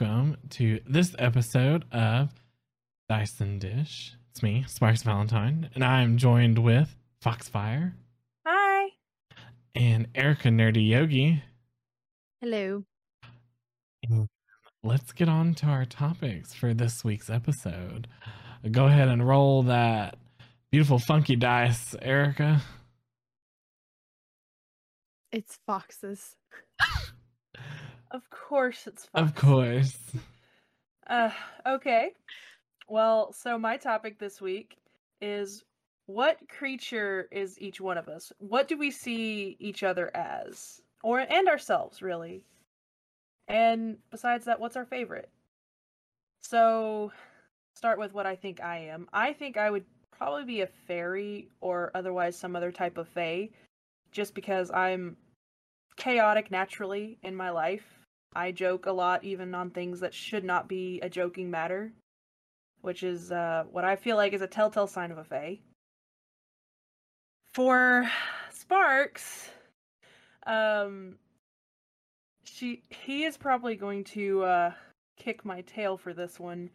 [0.00, 2.30] welcome to this episode of
[3.08, 4.14] Dice & Dish.
[4.30, 7.92] It's me, Sparks Valentine, and I'm joined with Foxfire
[8.46, 8.90] Hi.
[9.74, 11.42] and Erica Nerdy Yogi.
[12.40, 12.84] Hello.
[14.82, 18.08] Let's get on to our topics for this week's episode.
[18.70, 20.16] Go ahead and roll that
[20.70, 22.62] beautiful funky dice, Erica.
[25.30, 26.36] It's foxes.
[28.10, 29.24] Of course it's fun.
[29.24, 29.96] Of course.
[31.06, 31.30] Uh,
[31.66, 32.12] okay.
[32.88, 34.76] Well, so my topic this week
[35.20, 35.64] is
[36.06, 38.32] what creature is each one of us?
[38.38, 40.80] What do we see each other as?
[41.02, 42.42] Or and ourselves, really.
[43.48, 45.30] And besides that, what's our favorite?
[46.42, 47.12] So,
[47.74, 49.08] start with what I think I am.
[49.12, 49.84] I think I would
[50.16, 53.50] probably be a fairy or otherwise some other type of fae
[54.12, 55.16] just because I'm
[55.96, 57.99] chaotic naturally in my life.
[58.34, 61.92] I joke a lot, even on things that should not be a joking matter,
[62.80, 65.58] which is uh, what I feel like is a telltale sign of a fae.
[67.52, 68.08] For
[68.50, 69.50] Sparks,
[70.46, 71.16] um,
[72.44, 74.72] she he is probably going to uh,
[75.16, 76.70] kick my tail for this one,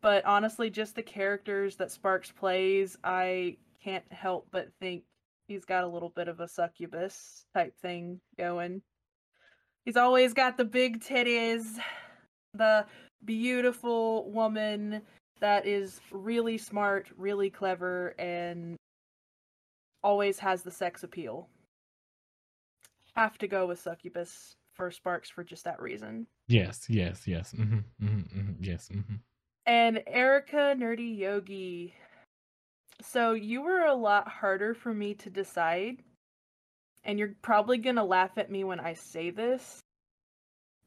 [0.00, 5.04] but honestly, just the characters that Sparks plays, I can't help but think
[5.48, 8.80] he's got a little bit of a succubus type thing going.
[9.84, 11.78] He's always got the big titties,
[12.54, 12.86] the
[13.24, 15.02] beautiful woman
[15.40, 18.76] that is really smart, really clever, and
[20.02, 21.48] always has the sex appeal.
[23.14, 26.26] Have to go with succubus for Sparks for just that reason.
[26.48, 27.52] Yes, yes, yes.
[27.52, 28.88] Mm-hmm, hmm hmm yes.
[28.88, 29.16] hmm
[29.66, 31.94] And Erica Nerdy Yogi.
[33.02, 36.02] So you were a lot harder for me to decide.
[37.04, 39.80] And you're probably going to laugh at me when I say this.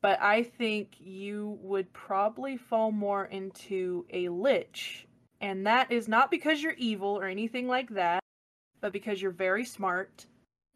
[0.01, 5.07] But I think you would probably fall more into a lich.
[5.41, 8.21] And that is not because you're evil or anything like that,
[8.81, 10.25] but because you're very smart,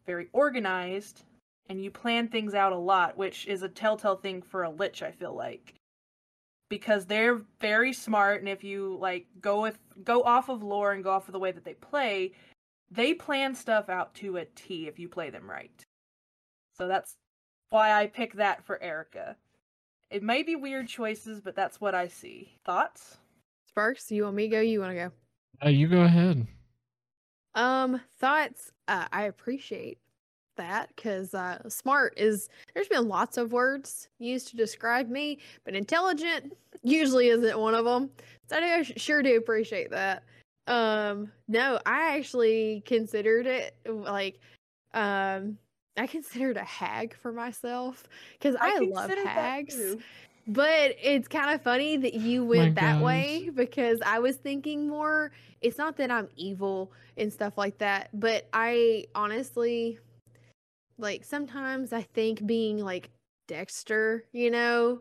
[0.06, 1.24] very organized,
[1.68, 5.02] and you plan things out a lot, which is a telltale thing for a lich,
[5.02, 5.74] I feel like
[6.72, 11.04] because they're very smart and if you like go with go off of lore and
[11.04, 12.32] go off of the way that they play
[12.92, 15.84] they plan stuff out to a t if you play them right
[16.76, 17.16] so that's
[17.70, 19.36] why i pick that for erica
[20.10, 23.16] it may be weird choices but that's what i see thoughts
[23.72, 24.60] Sparks, you want me to go?
[24.60, 25.12] You want to go?
[25.64, 26.46] Uh, you go ahead.
[27.54, 28.70] Um, thoughts.
[28.86, 29.96] Uh, I appreciate
[30.58, 32.50] that because uh, smart is.
[32.74, 37.86] There's been lots of words used to describe me, but intelligent usually isn't one of
[37.86, 38.10] them.
[38.46, 40.24] So I do, sure do appreciate that.
[40.66, 44.38] Um, no, I actually considered it like,
[44.94, 45.58] um,
[45.96, 48.08] I considered a hag for myself
[48.38, 49.96] because I, love hags.
[50.46, 53.02] But it's kind of funny that you went that gosh.
[53.02, 55.30] way because I was thinking more.
[55.60, 59.98] It's not that I'm evil and stuff like that, but I honestly,
[60.98, 63.10] like, sometimes I think being like
[63.46, 65.00] Dexter, you know,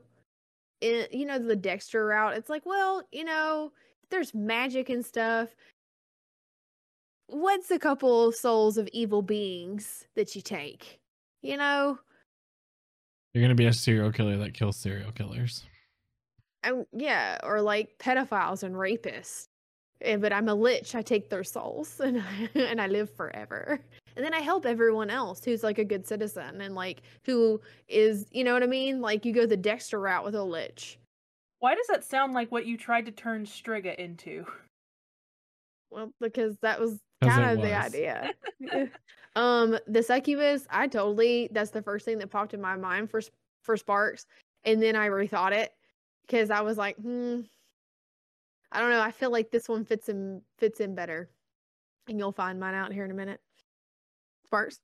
[0.82, 3.72] in, you know, the Dexter route, it's like, well, you know,
[4.12, 5.50] there's magic and stuff.
[7.28, 11.00] What's a couple of souls of evil beings that you take?
[11.42, 11.98] You know,
[13.34, 15.66] You're gonna be a serial killer that kills serial killers.
[16.64, 19.48] I, yeah, or like pedophiles and rapists.
[20.04, 20.96] But I'm a lich.
[20.96, 23.80] I take their souls and I, and I live forever.
[24.16, 28.26] And then I help everyone else who's like a good citizen and like who is,
[28.32, 29.00] you know what I mean?
[29.00, 31.00] Like you go the Dexter route with a lich.
[31.62, 34.46] Why does that sound like what you tried to turn striga into
[35.92, 38.32] Well, because that was kind it of the idea.
[39.36, 43.22] um, the succubus, I totally that's the first thing that popped in my mind for
[43.62, 44.26] for Sparks,
[44.66, 45.72] and then I rethought it
[46.26, 47.42] because I was like, hmm,
[48.72, 49.02] I don't know.
[49.02, 51.30] I feel like this one fits in fits in better,
[52.08, 53.40] and you'll find mine out here in a minute.
[54.46, 54.80] Sparks.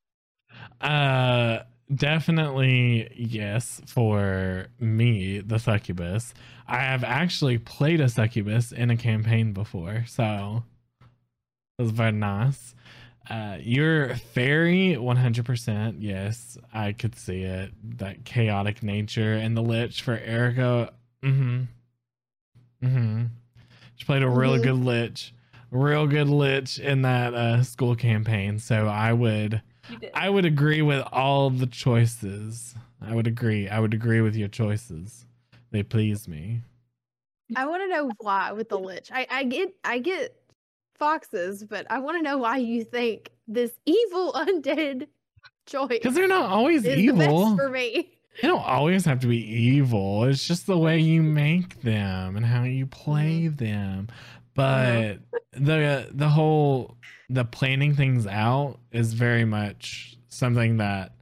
[0.80, 1.60] Uh,
[1.94, 6.34] definitely yes for me, the succubus.
[6.68, 10.63] I have actually played a succubus in a campaign before, so
[11.80, 12.75] it was very nice.
[13.30, 16.01] Uh, your fairy, one hundred percent.
[16.01, 17.72] Yes, I could see it.
[18.00, 20.94] That chaotic nature and the lich for Erica.
[21.24, 21.63] Mm-hmm.
[22.84, 23.24] Mm-hmm.
[23.95, 24.63] She played a really Mhm.
[24.63, 25.34] good lich,
[25.72, 28.60] real good lich in that uh, school campaign.
[28.60, 29.62] So I would.
[29.89, 32.75] You did I would agree with all the choices.
[33.01, 33.69] I would agree.
[33.69, 35.25] I would agree with your choices.
[35.72, 36.62] They please me.
[37.56, 39.10] I want to know why with the lich.
[39.12, 40.36] I I get I get
[40.95, 45.07] foxes, but I want to know why you think this evil undead
[45.66, 47.18] choice Because they're not always is the evil.
[47.18, 48.13] best for me.
[48.42, 50.25] They don't always have to be evil.
[50.25, 53.56] It's just the way you make them and how you play mm-hmm.
[53.56, 54.07] them.
[54.57, 55.19] But
[55.54, 56.98] the the whole
[57.30, 61.13] the planning things out is very much something that,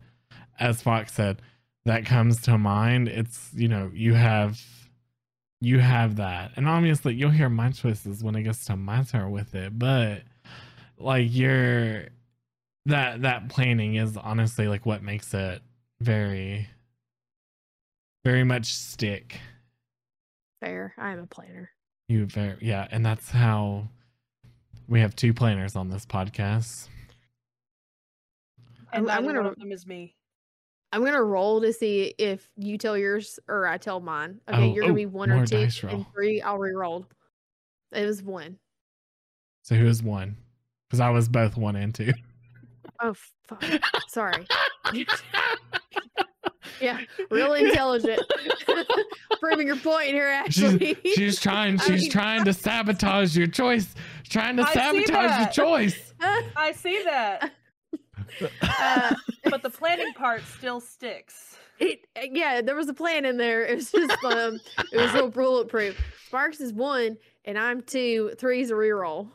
[0.60, 1.42] as Fox said,
[1.86, 3.10] that comes to mind.
[3.10, 4.60] It's you know you have
[5.62, 9.32] you have that, and obviously you'll hear my choices when it gets to my turn
[9.32, 9.78] with it.
[9.78, 10.24] But
[10.98, 12.06] like you're
[12.86, 15.62] that that planning is honestly like what makes it
[16.00, 16.70] very
[18.24, 19.40] very much stick.
[20.62, 20.94] Fair.
[20.98, 21.70] I am a planner.
[22.08, 23.88] You very yeah, and that's how
[24.88, 26.88] we have two planners on this podcast.
[28.94, 30.16] And I'm- I'm one gonna- of them is me.
[30.92, 34.40] I'm gonna roll to see if you tell yours or I tell mine.
[34.48, 35.96] Okay, Oh, you're gonna oh, be one or two, roll.
[35.96, 37.06] and three I'll re-roll.
[37.92, 38.60] It was one.
[39.64, 40.38] So who is one?
[40.88, 42.14] Because I was both one and two.
[43.02, 43.14] Oh
[43.48, 43.64] fuck.
[44.08, 44.46] Sorry.
[46.82, 47.00] Yeah,
[47.30, 48.22] real intelligent.
[49.40, 50.98] Proving your point here, She's, Ashley.
[51.16, 51.80] she's trying.
[51.80, 53.94] I She's mean- trying to sabotage your choice.
[54.30, 56.14] Trying to I sabotage your choice.
[56.56, 57.52] I see that,
[58.62, 61.58] uh, but the planning part still sticks.
[61.80, 62.00] it,
[62.32, 63.66] yeah, there was a plan in there.
[63.66, 64.60] It was just um,
[64.92, 66.00] it was real bulletproof.
[66.28, 68.32] Sparks is one, and I'm two.
[68.40, 69.30] Three's a reroll.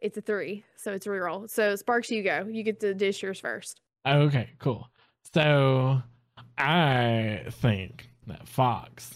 [0.00, 1.48] It's a three, so it's a reroll.
[1.48, 2.46] So Sparks, you go.
[2.50, 3.80] You get to dish yours first.
[4.06, 4.88] Okay, cool.
[5.32, 6.02] So
[6.58, 9.14] I think that Fox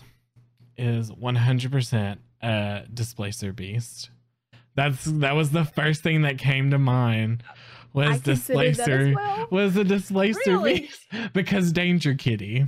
[0.76, 4.10] is 100% a displacer beast.
[4.74, 7.42] That's that was the first thing that came to mind
[7.92, 9.48] was I considered that as displacer well.
[9.50, 10.80] was a displacer Really?
[10.80, 11.00] beast
[11.32, 12.64] because danger kitty.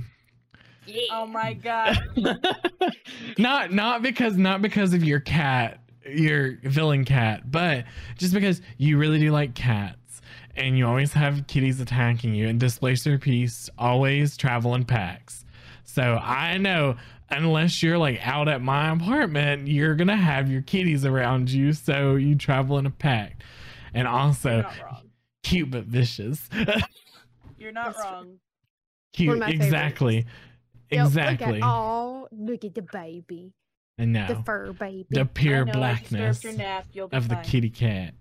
[0.85, 1.01] Yeah.
[1.11, 1.97] Oh my god.
[3.37, 7.85] not not because not because of your cat, your villain cat, but
[8.17, 9.97] just because you really do like cats
[10.61, 15.43] and you always have kitties attacking you and displacer beasts always travel in packs.
[15.83, 16.95] So I know
[17.29, 22.15] unless you're like out at my apartment, you're gonna have your kitties around you, so
[22.15, 23.41] you travel in a pack.
[23.93, 24.65] And also
[25.43, 26.47] cute but vicious.
[27.57, 28.39] You're not That's wrong.
[29.13, 29.65] cute, my favorites.
[29.65, 30.15] exactly.
[30.91, 31.59] Yep, Exactly.
[31.63, 33.53] Oh, look at the baby,
[33.97, 35.05] and now the fur baby.
[35.09, 36.85] the pure blackness your nap.
[36.93, 38.13] You'll be of the kitty cat.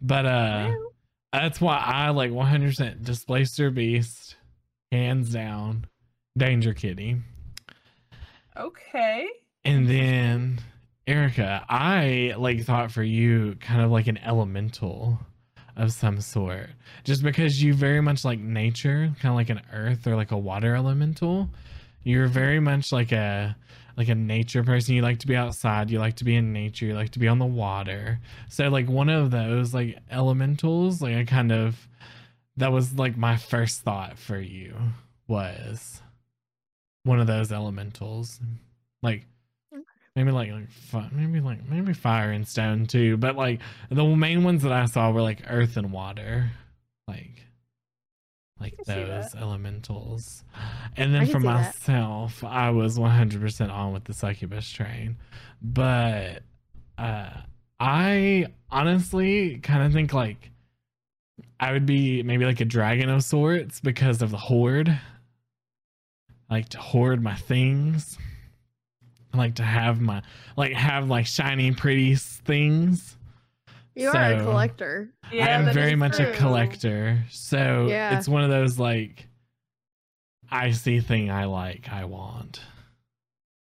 [0.00, 0.92] But uh Well,
[1.32, 4.36] that's why I like 100% Displacer Beast,
[4.90, 5.86] hands down,
[6.36, 7.16] Danger Kitty.
[8.56, 9.28] Okay.
[9.64, 10.60] And then
[11.06, 15.18] Erica, I like thought for you kind of like an elemental
[15.76, 16.70] of some sort.
[17.04, 20.38] Just because you very much like nature, kind of like an earth or like a
[20.38, 21.48] water elemental.
[22.02, 23.56] You're very much like a
[23.98, 24.94] like a nature person.
[24.94, 27.26] You like to be outside, you like to be in nature, you like to be
[27.26, 28.20] on the water.
[28.48, 31.88] So like one of those like elementals, like I kind of
[32.56, 34.74] that was like my first thought for you
[35.26, 36.00] was
[37.02, 38.38] one of those elementals.
[39.02, 39.26] Like
[40.14, 40.52] maybe like
[40.92, 43.60] like maybe like maybe fire and stone too, but like
[43.90, 46.52] the main ones that I saw were like earth and water,
[47.08, 47.42] like
[48.60, 50.44] like those elementals.
[50.96, 51.76] And then for see that.
[51.76, 55.16] myself, I was one hundred percent on with the succubus train,
[55.62, 56.42] but
[56.96, 57.30] uh,
[57.78, 60.50] I honestly kind of think like
[61.60, 64.88] I would be maybe like a dragon of sorts because of the horde.
[66.50, 68.16] I like to hoard my things.
[69.34, 70.22] I like to have my
[70.56, 73.17] like have like shiny, pretty things.
[73.98, 75.08] You are a collector.
[75.32, 77.18] Yeah, I am very is much a collector.
[77.30, 78.16] So Yeah.
[78.18, 79.26] it's one of those like
[80.50, 82.60] I see thing I like, I want.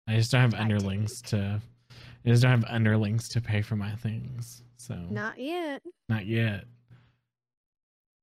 [0.06, 1.30] I just don't have I underlings dig.
[1.30, 4.62] to I just don't have underlings to pay for my things.
[4.76, 5.82] So Not yet.
[6.08, 6.64] not yet.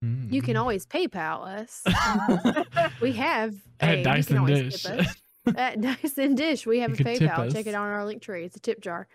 [0.02, 0.60] You can Mm.
[0.60, 1.82] always PayPal us.
[3.02, 4.84] We have At a, you can Dice & Dish.
[4.84, 5.16] tip us.
[5.58, 7.52] At Dice & Dish, we have You a PayPal.
[7.52, 8.44] Check it on our link tree.
[8.46, 9.08] It's a tip jar.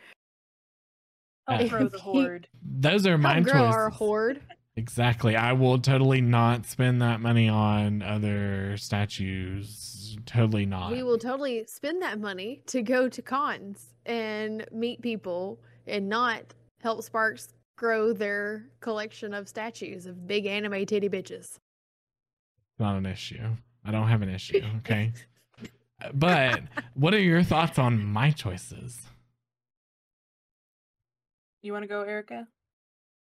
[1.49, 2.49] Help grow the horde.
[2.63, 4.41] Those are my Help grow our horde.
[4.77, 5.37] Exactly.
[5.37, 10.17] I will totally not spend that money on other statues.
[10.27, 10.93] Totally not.
[10.93, 16.55] We will totally spend that money to go to cons and meet people and not
[16.81, 21.59] help Sparks grow their collection of statues of big anime titty bitches.
[22.79, 23.57] not an issue.
[23.85, 24.63] I don't have an issue.
[24.79, 25.13] Okay.
[26.15, 26.63] but
[26.95, 29.01] what are your thoughts on my choices?
[31.62, 32.47] You want to go, Erica?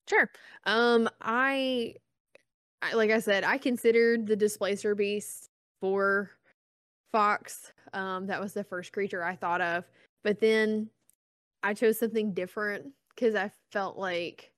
[0.08, 0.30] Sure.
[0.66, 1.96] Um, I,
[2.82, 5.50] I like I said, I considered the displacer beast
[5.82, 6.32] for
[7.12, 7.72] Fox.
[7.94, 9.86] Um, that was the first creature I thought of,
[10.24, 10.90] but then
[11.64, 14.52] I chose something different because I felt like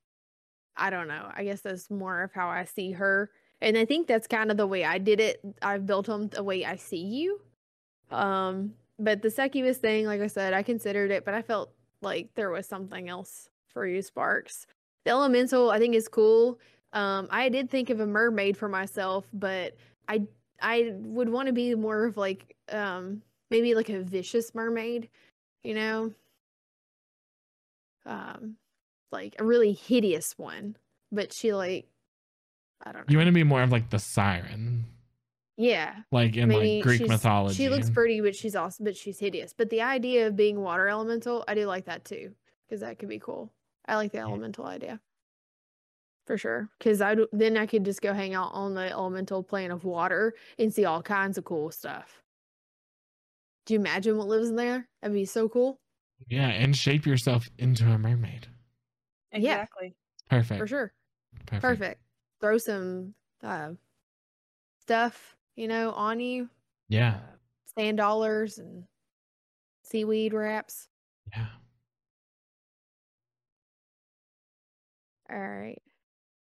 [0.77, 1.29] I don't know.
[1.33, 3.29] I guess that's more of how I see her.
[3.61, 5.41] And I think that's kind of the way I did it.
[5.61, 7.41] I've built them the way I see you.
[8.09, 12.29] Um, but the succubus thing, like I said, I considered it, but I felt like
[12.35, 14.67] there was something else for you, Sparks.
[15.05, 16.59] The elemental, I think, is cool.
[16.93, 19.75] Um, I did think of a mermaid for myself, but
[20.07, 20.23] I
[20.61, 25.09] I would want to be more of like um maybe like a vicious mermaid,
[25.63, 26.13] you know?
[28.05, 28.57] Um
[29.11, 30.75] like a really hideous one,
[31.11, 31.87] but she like
[32.83, 33.11] I don't know.
[33.11, 34.85] You want to be more of like the siren,
[35.55, 35.97] yeah.
[36.11, 37.55] like in maybe like Greek mythology.
[37.55, 39.53] She looks pretty, but she's also but she's hideous.
[39.53, 42.31] But the idea of being water elemental, I do like that too,
[42.67, 43.51] because that could be cool.
[43.85, 44.25] I like the Yeah.
[44.25, 45.01] elemental idea
[46.25, 46.69] for sure.
[46.77, 50.33] Because I then I could just go hang out on the elemental plane of water
[50.59, 52.21] and see all kinds of cool stuff.
[53.65, 54.87] Do you imagine what lives in there?
[55.01, 55.79] That'd be so cool.
[56.27, 58.47] Yeah, and shape yourself into a mermaid.
[59.31, 59.61] Yeah.
[59.61, 59.95] Exactly.
[60.29, 60.59] Perfect.
[60.59, 60.93] For sure.
[61.45, 61.61] Perfect.
[61.61, 62.01] Perfect.
[62.39, 63.71] Throw some uh,
[64.79, 66.49] stuff, you know, on you.
[66.89, 67.19] Yeah.
[67.77, 68.83] sand dollars and
[69.83, 70.87] seaweed wraps.
[71.31, 71.47] Yeah.
[75.31, 75.81] All right.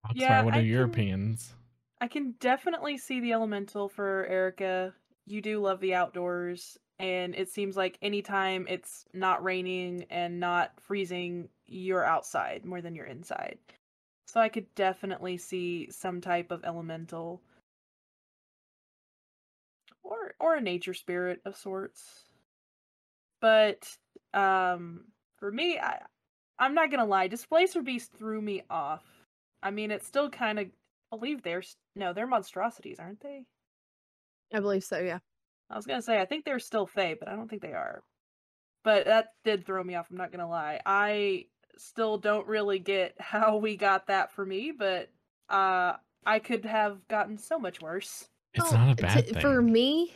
[0.04, 1.54] That's Yeah, why what I are your can- opinions?
[2.00, 4.94] I can definitely see the elemental for Erica.
[5.24, 10.78] You do love the outdoors, and it seems like anytime it's not raining and not
[10.80, 13.58] freezing, you're outside more than you're inside.
[14.28, 17.40] So I could definitely see some type of elemental
[20.02, 22.24] or or a nature spirit of sorts.
[23.40, 23.96] But
[24.34, 25.06] um
[25.38, 26.02] for me, I
[26.58, 29.04] I'm not gonna lie, Displacer Beast threw me off.
[29.62, 30.66] I mean, it's still kind of
[31.10, 31.62] believe they're
[31.94, 33.44] no, they're monstrosities, aren't they?
[34.54, 35.18] I believe so, yeah.
[35.70, 38.02] I was gonna say I think they're still Fae, but I don't think they are.
[38.84, 40.06] But that did throw me off.
[40.10, 40.80] I'm not gonna lie.
[40.86, 41.46] I
[41.76, 45.10] still don't really get how we got that for me, but
[45.50, 45.94] uh,
[46.24, 48.28] I could have gotten so much worse.
[48.54, 49.40] It's Well, not a to- bad thing.
[49.40, 50.14] For me,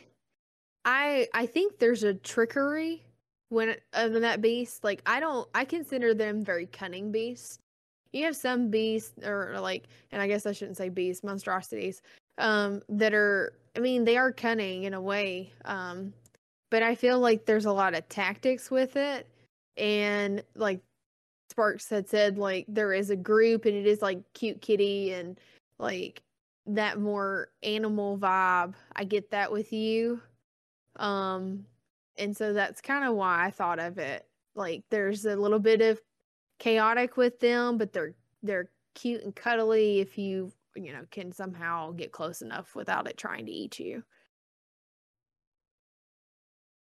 [0.85, 3.03] I I think there's a trickery
[3.51, 4.83] when it- of that beast.
[4.83, 7.59] Like I don't I consider them very cunning beasts.
[8.13, 12.01] You have some beasts or like and I guess I shouldn't say beasts, monstrosities,
[12.37, 15.51] um, that are I mean, they are cunning in a way.
[15.65, 16.13] Um,
[16.69, 19.27] but I feel like there's a lot of tactics with it.
[19.77, 20.81] And like
[21.51, 25.39] Sparks had said, like there is a group and it is like cute kitty and
[25.79, 26.21] like
[26.67, 28.75] that more animal vibe.
[28.95, 30.21] I get that with you.
[30.97, 31.65] Um
[32.21, 34.25] and so that's kind of why I thought of it.
[34.55, 35.99] Like there's a little bit of
[36.59, 38.13] chaotic with them, but they're
[38.43, 43.17] they're cute and cuddly if you you know can somehow get close enough without it
[43.17, 44.03] trying to eat you.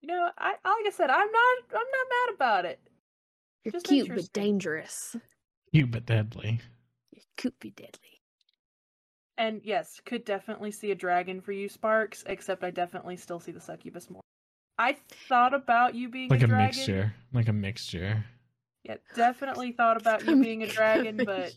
[0.01, 2.79] You know, I like I said, I'm not I'm not mad about it.
[3.63, 4.43] You're Just cute but interesting.
[4.43, 5.15] dangerous.
[5.73, 6.59] Cute but deadly.
[7.11, 8.21] You could be deadly.
[9.37, 12.23] And yes, could definitely see a dragon for you, Sparks.
[12.27, 14.21] Except I definitely still see the succubus more.
[14.81, 14.97] I
[15.29, 16.65] thought about you being Like a a dragon.
[16.77, 17.13] mixture.
[17.33, 18.25] Like a mixture.
[18.83, 21.53] Yeah, definitely thought about you being a dragon, but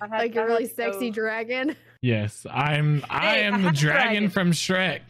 [0.00, 1.76] I had- like I a had really to sexy go- dragon.
[2.00, 4.30] Yes, I'm I Hey, am a the dragon, dragon.
[4.30, 5.00] from Shrek.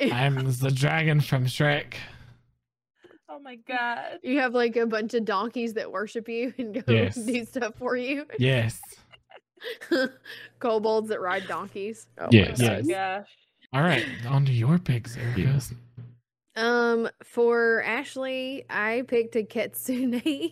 [0.00, 1.94] I'm the dragon from Shrek.
[3.28, 4.20] Oh my god.
[4.22, 7.16] You have like a bunch of donkeys that worship you and go Yes.
[7.16, 8.24] do stuff for you.
[8.38, 8.80] Yes.
[10.58, 12.06] Kobolds that ride donkeys.
[12.18, 12.60] Oh Yes.
[12.60, 12.86] Oh my Yes.
[12.86, 13.36] gosh.
[13.76, 15.60] All right, on to your picks, Erica.
[16.56, 20.22] Um, for Ashley, I picked a kitsune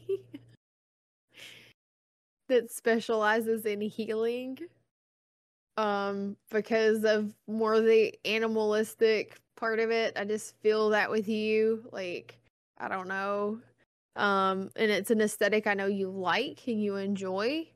[2.50, 4.58] that specializes in healing.
[5.78, 11.88] Um, because of more the animalistic part of it, I just feel that with you.
[11.92, 12.36] Like,
[12.76, 13.58] I don't know.
[14.16, 17.68] Um, and it's an aesthetic I know you like and you enjoy.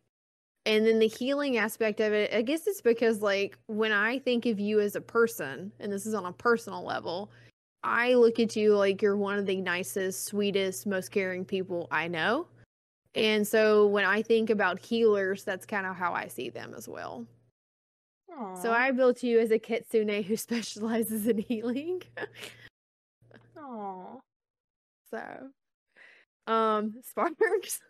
[0.69, 4.45] And then the healing aspect of it, I guess it's because like when I think
[4.45, 7.31] of you as a person, and this is on a personal level,
[7.83, 12.07] I look at you like you're one of the nicest, sweetest, most caring people I
[12.07, 12.49] know.
[13.15, 16.87] And so when I think about healers, that's kind of how I see them as
[16.87, 17.27] well.
[18.61, 22.03] So I built you as a kitsune who specializes in healing.
[23.57, 24.19] aw.
[25.11, 25.49] so,
[26.47, 27.81] um, Sparks.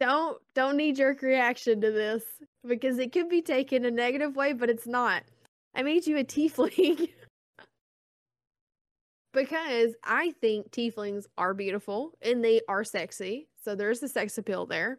[0.00, 2.24] Don't don't knee jerk reaction to this
[2.66, 5.22] because it could be taken a negative way, but it's not.
[5.74, 7.10] I made you a tiefling
[9.32, 13.48] because I think tieflings are beautiful and they are sexy.
[13.62, 14.98] So there's the sex appeal there.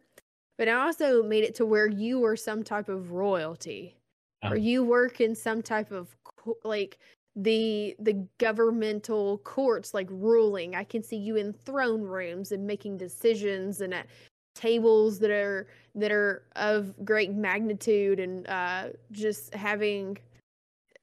[0.58, 3.96] But I also made it to where you are some type of royalty
[4.42, 4.50] Oh.
[4.50, 6.14] or you work in some type of
[6.62, 6.98] like
[7.36, 10.74] the the governmental courts like ruling.
[10.74, 14.06] I can see you in throne rooms and making decisions and at
[14.56, 20.18] tables that are that are of great magnitude and uh just having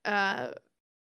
[0.06, 0.50] uh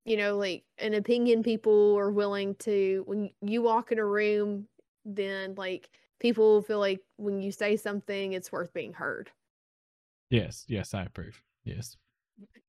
[0.05, 4.67] you know like an opinion people are willing to when you walk in a room
[5.05, 5.89] then like
[6.19, 9.29] people feel like when you say something it's worth being heard
[10.29, 11.41] Yes, yes, I approve.
[11.63, 11.97] Yes,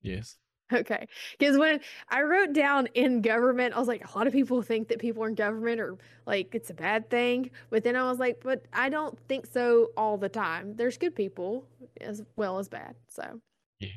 [0.03, 0.37] yes.
[0.73, 1.09] Okay.
[1.39, 4.89] Because when I wrote down in government, I was like, a lot of people think
[4.89, 5.97] that people in government are
[6.27, 7.51] like, it's a bad thing.
[7.71, 10.77] But then I was like, but I don't think so all the time.
[10.77, 11.65] There's good people
[12.01, 12.95] as well as bad.
[13.09, 13.41] So,
[13.81, 13.89] Yeah.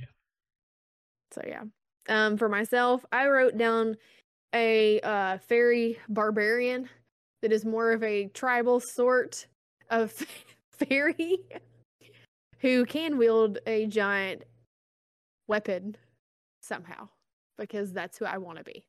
[1.32, 1.64] so yeah.
[2.10, 3.96] Um, for myself, I wrote down
[4.54, 6.90] a uh, fairy barbarian
[7.42, 9.48] that is more of a tribal sort
[9.90, 10.12] of
[10.72, 11.40] fairy
[12.60, 14.44] who can wield a giant
[15.48, 15.96] weapon
[16.64, 17.10] somehow
[17.58, 18.84] because that's who I want to be.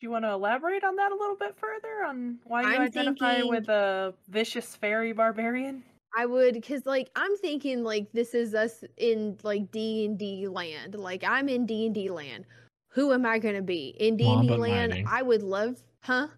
[0.00, 2.82] Do you want to elaborate on that a little bit further on why you I'm
[2.82, 5.84] identify thinking- with a vicious fairy barbarian?
[6.16, 10.94] I would cuz like I'm thinking like this is us in like D&D land.
[10.94, 12.44] Like I'm in D&D land.
[12.90, 13.88] Who am I going to be?
[13.98, 15.04] In D&D but land, mighty.
[15.08, 16.28] I would love, huh?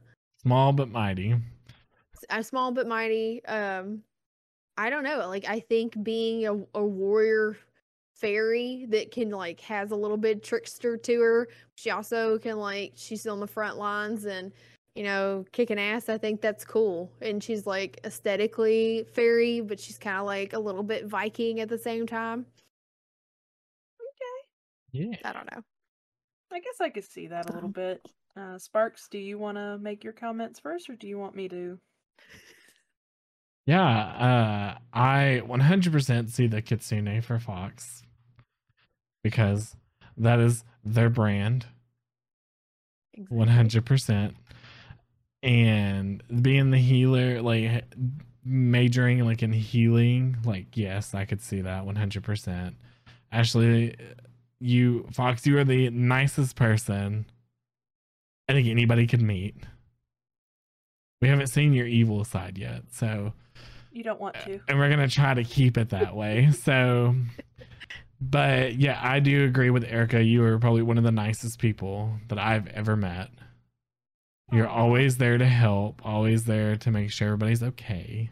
[0.40, 1.34] Small but mighty.
[2.30, 3.44] a small but mighty.
[3.44, 4.02] Um,
[4.78, 5.28] I don't know.
[5.28, 7.58] Like I think being a, a warrior
[8.16, 11.48] fairy that can like has a little bit trickster to her.
[11.74, 14.52] She also can like she's on the front lines and
[14.94, 16.08] you know kicking ass.
[16.08, 17.12] I think that's cool.
[17.20, 21.68] And she's like aesthetically fairy, but she's kind of like a little bit Viking at
[21.68, 22.46] the same time.
[24.00, 25.08] Okay.
[25.10, 25.16] Yeah.
[25.24, 25.62] I don't know.
[26.52, 28.06] I guess I could see that a little Um, bit.
[28.36, 31.48] Uh, Sparks, do you want to make your comments first, or do you want me
[31.48, 31.78] to?
[33.66, 38.04] Yeah, uh, I 100% see the Kitsune for Fox
[39.28, 39.74] because
[40.16, 41.66] that is their brand,
[43.14, 43.80] Exactly.
[43.80, 44.34] 100%.
[45.42, 47.84] And being the healer, like
[48.44, 52.74] majoring like in healing, like yes, I could see that 100%.
[53.32, 53.96] Ashley,
[54.60, 57.26] you Fox, you are the nicest person
[58.48, 59.56] I think anybody could meet.
[61.20, 63.32] We haven't seen your evil side yet, so
[63.90, 64.60] You don't want uh, to.
[64.68, 66.50] and we're gonna try to keep it that way.
[66.62, 67.14] So,
[68.20, 70.22] but yeah, I do agree with Erica.
[70.22, 73.30] You are probably one of the nicest people that I've ever met.
[74.52, 78.30] You're always there to help, always there to make sure everybody's okay,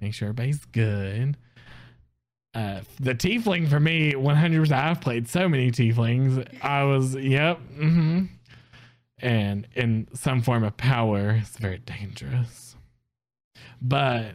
[0.00, 1.36] make sure everybody's good.
[2.54, 4.72] Uh, the tiefling for me, 100%.
[4.72, 6.46] I've played so many tieflings.
[6.62, 8.24] I was, yep, hmm
[9.22, 12.76] and in some form of power, it's very dangerous.
[13.80, 14.32] But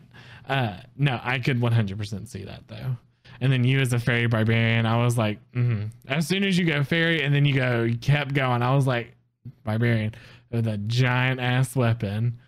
[0.47, 2.97] uh, no, I could 100% see that though.
[3.39, 6.65] And then you as a fairy barbarian, I was like, mm as soon as you
[6.65, 8.61] go fairy and then you go, you kept going.
[8.61, 9.15] I was like,
[9.63, 10.15] barbarian
[10.51, 12.39] with a giant ass weapon.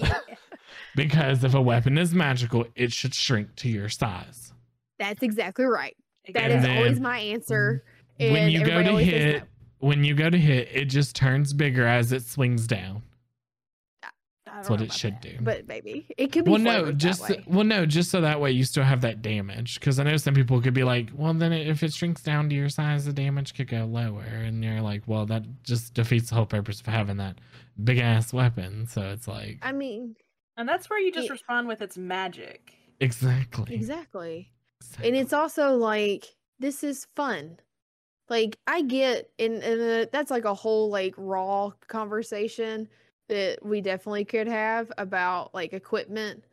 [0.96, 4.52] because if a weapon is magical, it should shrink to your size.
[4.98, 5.96] That's exactly right.
[6.32, 7.84] That And is always my answer.
[8.18, 9.44] when you go to hit,
[9.78, 13.02] when you go to hit, it just turns bigger as it swings down.
[14.58, 14.60] No.
[14.60, 15.38] I That's what it should that, do.
[15.40, 16.50] But maybe it could be.
[16.50, 17.44] well no just that way.
[17.46, 20.34] well no just so that way you still have that damage because i know some
[20.34, 23.54] people could be like well then if it shrinks down to your size the damage
[23.54, 27.16] could go lower and you're like well that just defeats the whole purpose of having
[27.18, 27.36] that
[27.84, 30.16] big ass weapon so it's like I mean,
[30.56, 31.32] And that's where you just Yeah.
[31.32, 32.72] respond with its magic.
[33.00, 34.50] exactly exactly.
[34.80, 35.06] exactly.
[35.08, 36.26] And it's also like
[36.58, 37.58] this is fun.
[38.28, 42.88] Like I get, and and uh, that's like a whole like raw conversation
[43.28, 46.44] that we definitely could have about like equipment.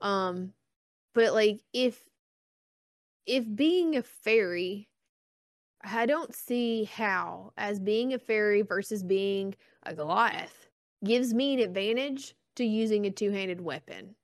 [0.00, 0.52] Um,
[1.14, 2.02] but like if
[3.26, 4.88] if being a fairy,
[5.82, 10.68] I don't see how as being a fairy versus being a Goliath
[11.04, 14.14] gives me an advantage to using a two-handed weapon.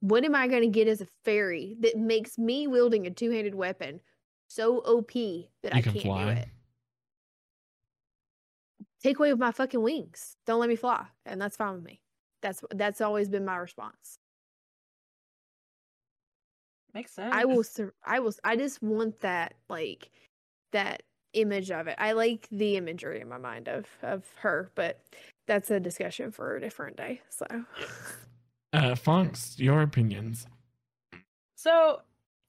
[0.00, 3.54] What am I going to get as a fairy that makes me wielding a two-handed
[3.54, 4.00] weapon
[4.48, 5.12] so OP
[5.62, 6.48] that you I can can't fly do it?
[9.06, 10.36] Take away my fucking wings.
[10.46, 12.00] Don't let me fly, and that's fine with me.
[12.42, 14.18] That's that's always been my response.
[16.92, 17.32] Makes sense.
[17.32, 17.62] I will.
[17.62, 18.32] Sur- I will.
[18.42, 20.10] I just want that like
[20.72, 21.94] that image of it.
[21.98, 25.00] I like the imagery in my mind of of her, but
[25.46, 27.20] that's a discussion for a different day.
[27.30, 27.46] So
[28.72, 30.48] uh fonks your opinions
[31.54, 32.00] So,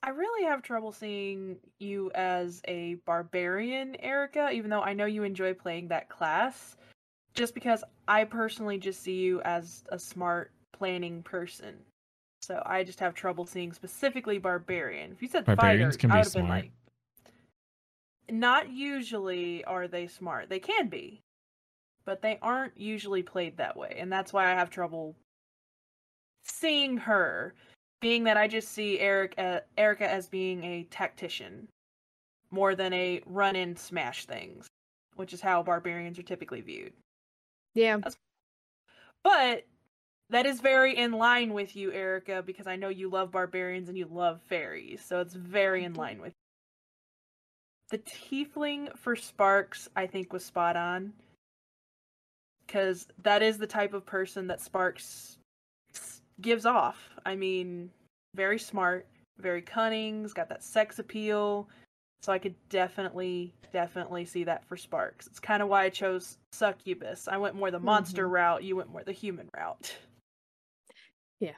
[0.07, 5.23] I really have trouble seeing you as a barbarian, Erica, even though I know you
[5.23, 6.77] enjoy playing that class.
[7.33, 11.75] Just because I personally just see you as a smart planning person.
[12.41, 15.11] So I just have trouble seeing specifically barbarian.
[15.11, 16.63] If you said Barbarians fighter, can I be would have been smart.
[16.63, 16.71] like
[18.29, 20.47] not usually are they smart.
[20.47, 21.21] They can be.
[22.05, 25.17] But they aren't usually played that way, and that's why I have trouble
[26.45, 27.53] seeing her,
[28.01, 31.67] being that I just see Eric uh, Erica as being a tactician
[32.51, 34.67] more than a run in smash things,
[35.15, 36.93] which is how barbarians are typically viewed.
[37.73, 37.99] Yeah.
[39.23, 39.65] But
[40.29, 43.97] that is very in line with you, Erica, because I know you love barbarians and
[43.97, 46.33] you love fairies, so it's very in line with.
[47.89, 51.13] The tiefling for Sparks, I think, was spot on.
[52.65, 55.36] Because that is the type of person that Sparks
[56.41, 57.09] gives off.
[57.25, 57.89] I mean,
[58.35, 59.07] very smart,
[59.39, 61.67] very cunning, has got that sex appeal.
[62.21, 65.27] So I could definitely, definitely see that for Sparks.
[65.27, 67.27] It's kind of why I chose Succubus.
[67.27, 68.33] I went more the monster mm-hmm.
[68.33, 69.95] route, you went more the human route.
[71.39, 71.51] Yeah.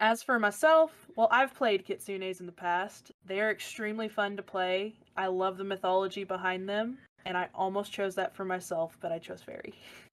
[0.00, 3.12] As for myself, well, I've played kitsunes in the past.
[3.24, 4.94] They are extremely fun to play.
[5.16, 9.18] I love the mythology behind them, and I almost chose that for myself, but I
[9.18, 9.74] chose fairy.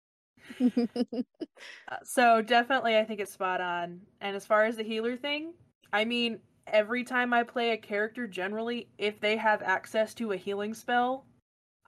[1.87, 4.01] Uh, so definitely, I think it's spot on.
[4.21, 5.53] And as far as the healer thing,
[5.93, 10.37] I mean, every time I play a character, generally, if they have access to a
[10.37, 11.25] healing spell,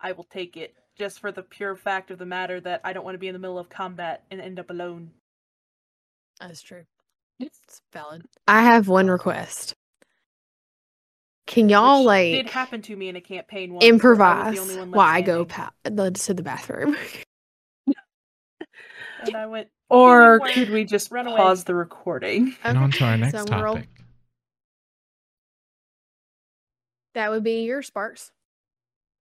[0.01, 0.75] I will take it.
[0.95, 3.33] Just for the pure fact of the matter that I don't want to be in
[3.33, 5.09] the middle of combat and end up alone.
[6.39, 6.83] That's true.
[7.39, 8.23] It's valid.
[8.47, 9.73] I have one request.
[11.47, 13.81] Can y'all Which like did happen to me in a campaign once.
[13.81, 16.95] where I improvise only one while I go pa- the- to the bathroom?
[19.27, 19.67] and I went.
[19.89, 21.37] Or could we just run away.
[21.37, 22.55] pause the recording?
[22.63, 23.89] And on to our next so we'll roll- topic.
[27.13, 28.31] That would be your sparks.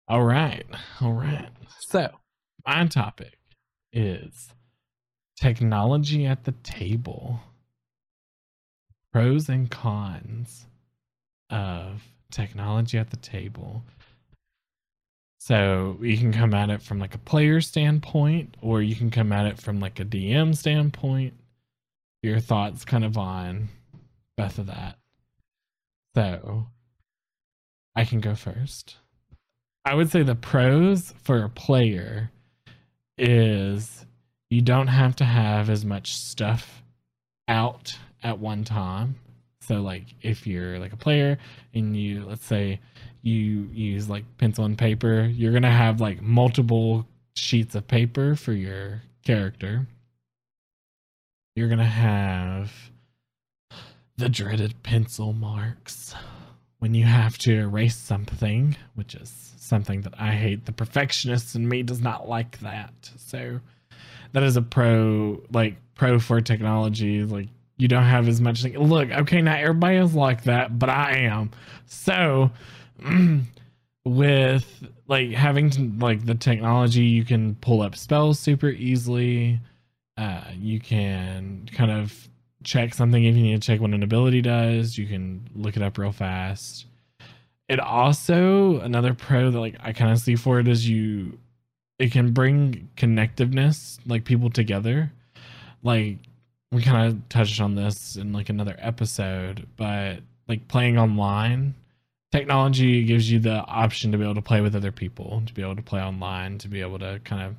[0.08, 0.64] All right.
[1.00, 1.50] All right.
[1.88, 2.10] So,
[2.66, 3.38] my topic
[3.92, 4.48] is
[5.40, 7.40] technology at the table.
[9.12, 10.66] Pros and cons
[11.50, 13.84] of technology at the table.
[15.44, 19.32] So, you can come at it from like a player standpoint or you can come
[19.32, 21.34] at it from like a DM standpoint.
[22.22, 23.68] Your thoughts kind of on
[24.36, 24.98] both of that.
[26.14, 26.66] So,
[27.96, 28.98] I can go first.
[29.84, 32.30] I would say the pros for a player
[33.18, 34.06] is
[34.48, 36.84] you don't have to have as much stuff
[37.48, 39.16] out at one time.
[39.62, 41.38] So like if you're like a player
[41.74, 42.80] and you let's say
[43.22, 48.52] you use like pencil and paper, you're to have like multiple sheets of paper for
[48.52, 49.86] your character.
[51.54, 52.72] You're to have
[54.16, 56.14] the dreaded pencil marks
[56.78, 60.66] when you have to erase something, which is something that I hate.
[60.66, 62.92] The perfectionist in me does not like that.
[63.16, 63.60] So
[64.32, 67.22] that is a pro, like pro for technology.
[67.22, 67.48] Like
[67.82, 68.62] you don't have as much.
[68.62, 71.50] Like, look, okay, not everybody is like that, but I am.
[71.86, 72.52] So
[74.04, 79.58] with like having to, like the technology, you can pull up spells super easily.
[80.16, 82.28] Uh, you can kind of
[82.62, 84.96] check something if you need to check what an ability does.
[84.96, 86.86] You can look it up real fast.
[87.68, 91.36] It also another pro that like I kind of see for it is you
[91.98, 95.10] it can bring connectiveness, like people together.
[95.82, 96.18] Like
[96.72, 101.74] we kind of touched on this in like another episode, but like playing online,
[102.32, 105.62] technology gives you the option to be able to play with other people, to be
[105.62, 107.54] able to play online, to be able to kind of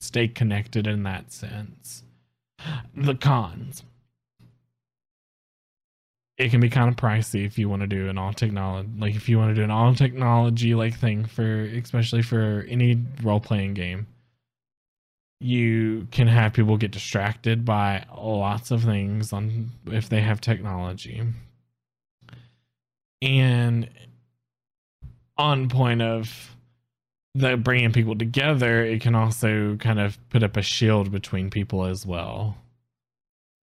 [0.00, 2.02] stay connected in that sense.
[2.94, 3.84] The cons
[6.38, 9.14] it can be kind of pricey if you want to do an all technology like
[9.14, 13.40] if you want to do an all technology like thing for especially for any role
[13.40, 14.06] playing game
[15.42, 21.22] you can have people get distracted by lots of things on if they have technology.
[23.20, 23.88] And
[25.36, 26.56] on point of
[27.34, 31.84] the bringing people together it can also kind of put up a shield between people
[31.84, 32.56] as well.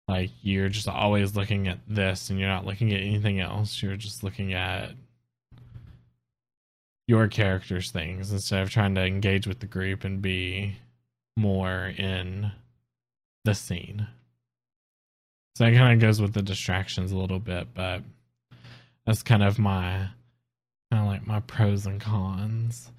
[0.07, 3.81] Like you're just always looking at this and you're not looking at anything else.
[3.81, 4.91] You're just looking at
[7.07, 10.75] your character's things instead of trying to engage with the group and be
[11.39, 12.51] more in
[13.45, 14.05] the scene
[15.55, 18.03] so that kind of goes with the distractions a little bit but
[19.05, 20.07] that's kind of my
[20.91, 22.91] kind of like my pros and cons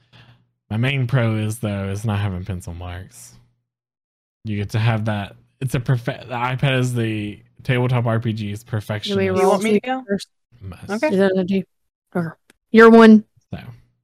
[0.70, 3.35] my main pro is though is not having pencil marks
[4.44, 9.18] you get to have that it's a perfect the ipad is the tabletop rpg's perfection
[9.18, 10.03] we You roll want me to go?
[10.09, 10.29] first?
[10.88, 11.09] Okay.
[11.09, 11.62] Is that a two?
[12.70, 13.24] You're one.
[13.53, 13.59] so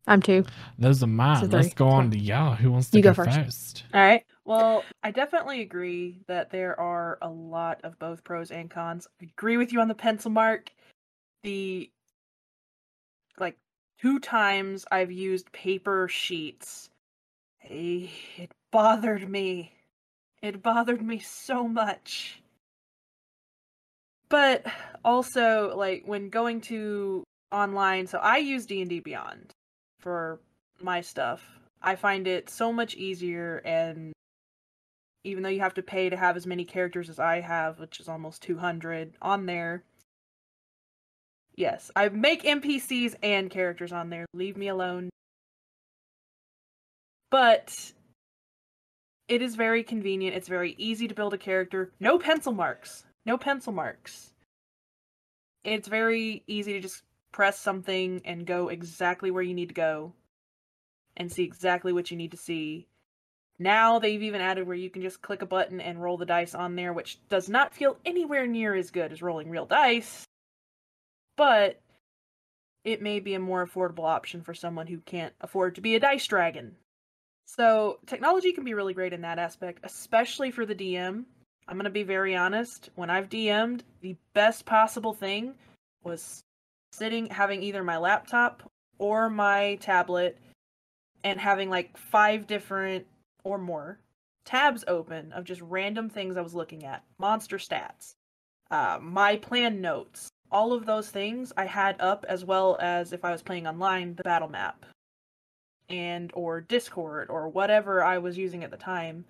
[0.06, 0.44] I'm two.
[0.78, 1.74] those are mine So let's three.
[1.74, 3.36] go on to y'all who wants to You go, go first.
[3.36, 4.24] first All right.
[4.44, 9.08] Well, I definitely agree that there are a lot of both pros and cons.
[9.20, 10.70] I agree with you on the pencil mark.
[11.42, 11.90] The
[13.38, 13.56] like
[14.00, 16.88] two times I've used paper sheets.
[17.62, 19.72] It bothered me.
[20.42, 22.40] It bothered me so much.
[24.28, 24.64] but
[25.04, 29.52] also like when going to online so i use d&d beyond
[29.98, 30.40] for
[30.80, 31.42] my stuff.
[31.82, 34.12] I find it so much easier and
[35.24, 37.98] even though you have to pay to have as many characters as i have which
[37.98, 39.82] is almost 200 on there
[41.56, 44.26] yes i make npcs and characters on there.
[44.32, 45.10] Leave me alone.
[47.30, 47.72] But
[49.28, 50.36] it is very convenient.
[50.36, 51.92] It's very easy to build a character.
[51.98, 53.04] No pencil marks.
[53.24, 54.32] No pencil marks.
[55.64, 57.02] It's very easy to just
[57.36, 60.14] press something and go exactly where you need to go
[61.18, 62.86] and see exactly what you need to see.
[63.58, 66.54] Now they've even added where you can just click a button and roll the dice
[66.54, 70.24] on there, which does not feel anywhere near as good as rolling real dice,
[71.36, 71.78] but
[72.84, 76.00] it may be a more affordable option for someone who can't afford to be a
[76.00, 76.74] dice dragon.
[77.44, 81.24] So, technology can be really great in that aspect, especially for the DM.
[81.68, 82.88] I'm going to be very honest.
[82.94, 85.54] When I've DM'd, the best possible thing
[86.02, 86.42] was
[86.92, 88.62] sitting, having either my laptop
[88.98, 90.38] or my tablet,
[91.24, 93.06] and having like five different
[93.44, 93.98] or more
[94.44, 98.14] tabs open of just random things I was looking at monster stats,
[98.70, 103.24] uh, my plan notes, all of those things I had up, as well as if
[103.24, 104.86] I was playing online, the battle map
[105.88, 109.24] and or discord or whatever i was using at the time.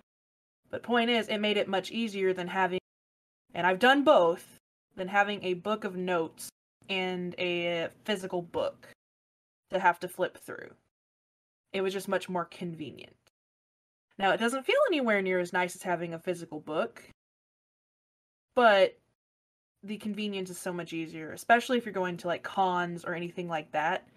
[0.69, 2.79] But point is, it made it much easier than having,
[3.53, 4.57] and I've done both,
[4.95, 6.49] than having a book of notes
[6.89, 8.87] and a physical book
[9.69, 10.71] to have to flip through.
[11.73, 13.15] It was just much more convenient.
[14.17, 17.03] Now, it doesn't feel anywhere near as nice as having a physical book,
[18.55, 18.97] but
[19.83, 23.47] the convenience is so much easier, especially if you're going to like cons or anything
[23.47, 24.07] like that.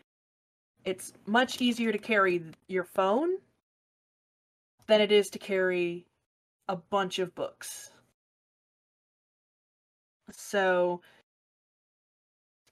[0.85, 3.37] It's much easier to carry your phone
[4.87, 6.06] than it is to carry
[6.68, 7.90] a bunch of books.
[10.30, 11.02] So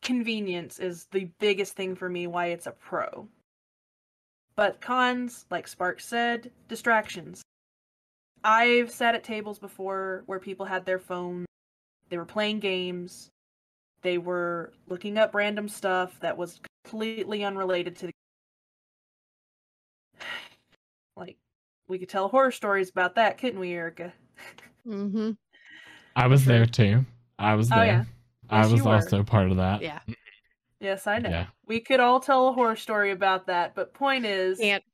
[0.08, 3.28] convenience is the biggest thing for me why it's a pro.
[4.56, 7.42] But cons, like Spark said, distractions.
[8.42, 11.44] I've sat at tables before where people had their phone,
[12.08, 13.28] they were playing games,
[14.00, 18.12] they were looking up random stuff that was completely unrelated to the
[21.16, 21.36] like
[21.86, 24.14] we could tell horror stories about that, couldn't we, Erica?
[24.86, 25.32] Mm-hmm.
[26.16, 27.04] I was there too.
[27.38, 27.78] I was there.
[27.78, 28.06] Oh, there.
[28.50, 28.64] Yeah.
[28.64, 29.82] I was also part of that.
[29.82, 30.00] Yeah.
[30.80, 31.30] Yes, I know.
[31.30, 31.46] Yeah.
[31.66, 34.84] We could all tell a horror story about that, but point is, Can't.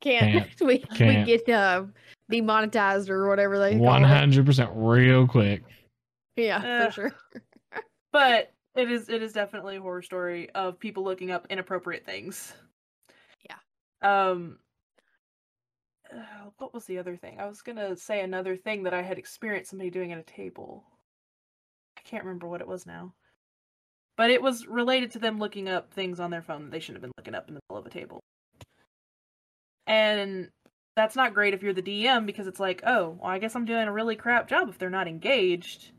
[0.00, 0.48] Can't.
[0.60, 1.26] we Can't.
[1.28, 1.84] we get uh,
[2.28, 4.08] demonetized or whatever they call One it.
[4.08, 5.62] hundred percent real quick.
[6.36, 7.12] Yeah, Uh, for sure.
[8.12, 12.54] but it is it is definitely a horror story of people looking up inappropriate things.
[13.48, 13.56] Yeah.
[14.02, 14.58] Um.
[16.12, 17.38] uh, what was the other thing?
[17.38, 20.82] I was gonna say another thing that I had experienced somebody doing at a table.
[22.04, 23.14] I can't remember what it was now.
[24.16, 27.02] But it was related to them looking up things on their phone that they shouldn't
[27.02, 28.20] have been looking up in the middle of a table.
[29.86, 30.50] And
[30.96, 33.64] that's not great if you're the DM because it's like, oh, well, I guess I'm
[33.64, 35.90] doing a really crap job if they're not engaged.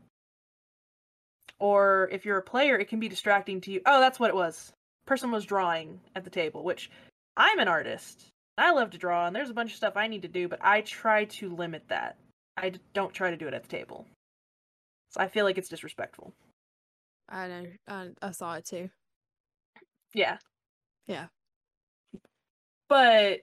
[1.58, 3.80] Or if you're a player, it can be distracting to you.
[3.86, 4.72] Oh, that's what it was.
[5.06, 6.90] Person was drawing at the table, which
[7.36, 8.26] I'm an artist.
[8.56, 10.60] I love to draw, and there's a bunch of stuff I need to do, but
[10.62, 12.16] I try to limit that.
[12.56, 14.06] I don't try to do it at the table.
[15.14, 16.32] So I feel like it's disrespectful.
[17.28, 17.66] I know.
[17.86, 18.90] I, I saw it too.
[20.12, 20.38] Yeah.
[21.06, 21.26] Yeah.
[22.88, 23.42] But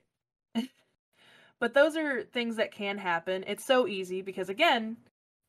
[1.61, 3.45] but those are things that can happen.
[3.47, 4.97] It's so easy because again,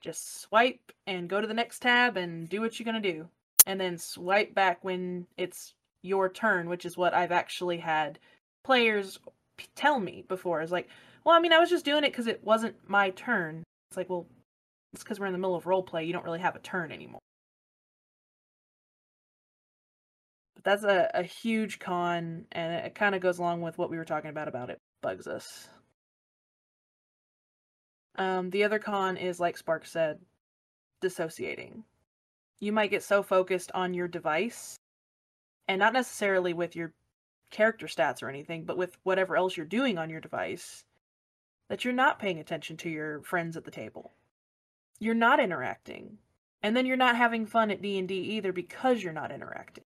[0.00, 3.28] just swipe and go to the next tab and do what you're going to do.
[3.66, 8.20] And then swipe back when it's your turn, which is what I've actually had
[8.64, 9.18] players
[9.56, 10.62] p- tell me before.
[10.62, 10.88] Is like,
[11.24, 14.08] "Well, I mean, I was just doing it cuz it wasn't my turn." It's like,
[14.08, 14.26] "Well,
[14.92, 16.04] it's cuz we're in the middle of role play.
[16.04, 17.20] You don't really have a turn anymore."
[20.54, 23.96] But that's a, a huge con, and it kind of goes along with what we
[23.96, 25.68] were talking about about it bugs us.
[28.16, 30.20] Um, the other con is, like Spark said,
[31.00, 31.84] dissociating.
[32.60, 34.76] You might get so focused on your device,
[35.68, 36.92] and not necessarily with your
[37.50, 40.84] character stats or anything, but with whatever else you're doing on your device,
[41.68, 44.12] that you're not paying attention to your friends at the table.
[45.02, 46.18] You're not interacting,
[46.62, 49.82] and then you're not having fun at D and D either because you're not interacting.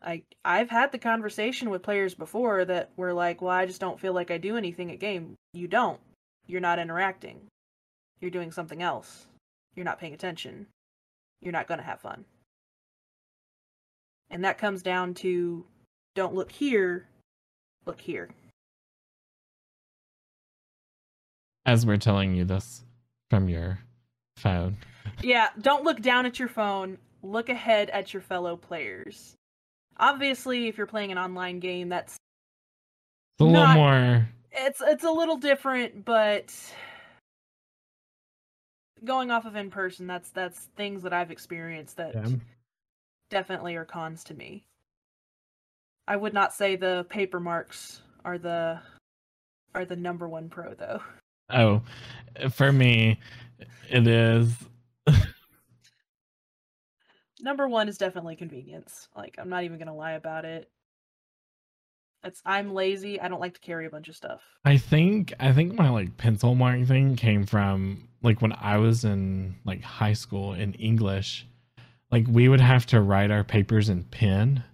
[0.00, 3.98] I I've had the conversation with players before that were like, "Well, I just don't
[3.98, 5.98] feel like I do anything at game." You don't.
[6.46, 7.48] You're not interacting.
[8.20, 9.26] You're doing something else.
[9.74, 10.68] You're not paying attention.
[11.40, 12.24] You're not going to have fun.
[14.30, 15.66] And that comes down to
[16.14, 17.08] don't look here,
[17.84, 18.30] look here.
[21.66, 22.84] As we're telling you this
[23.28, 23.78] from your
[24.36, 24.76] phone.
[25.22, 26.96] Yeah, don't look down at your phone.
[27.22, 29.34] Look ahead at your fellow players.
[29.98, 34.28] Obviously, if you're playing an online game, that's It's a little more.
[34.52, 36.54] it's it's a little different, but
[39.04, 42.28] going off of in person, that's that's things that I've experienced that Yeah.
[43.30, 44.64] definitely are cons to me.
[46.06, 48.80] I would not say the paper marks are the
[49.74, 51.02] are the number one pro though.
[51.50, 51.82] Oh,
[52.50, 53.20] for me,
[53.88, 54.54] it is.
[57.40, 59.08] Number one is definitely convenience.
[59.16, 60.70] Like I'm not even gonna lie about it.
[62.24, 63.20] It's I'm lazy.
[63.20, 64.40] I don't like to carry a bunch of stuff.
[64.64, 69.04] I think I think my like pencil mark thing came from like when I was
[69.04, 71.46] in like high school in English,
[72.10, 74.64] like we would have to write our papers in pen.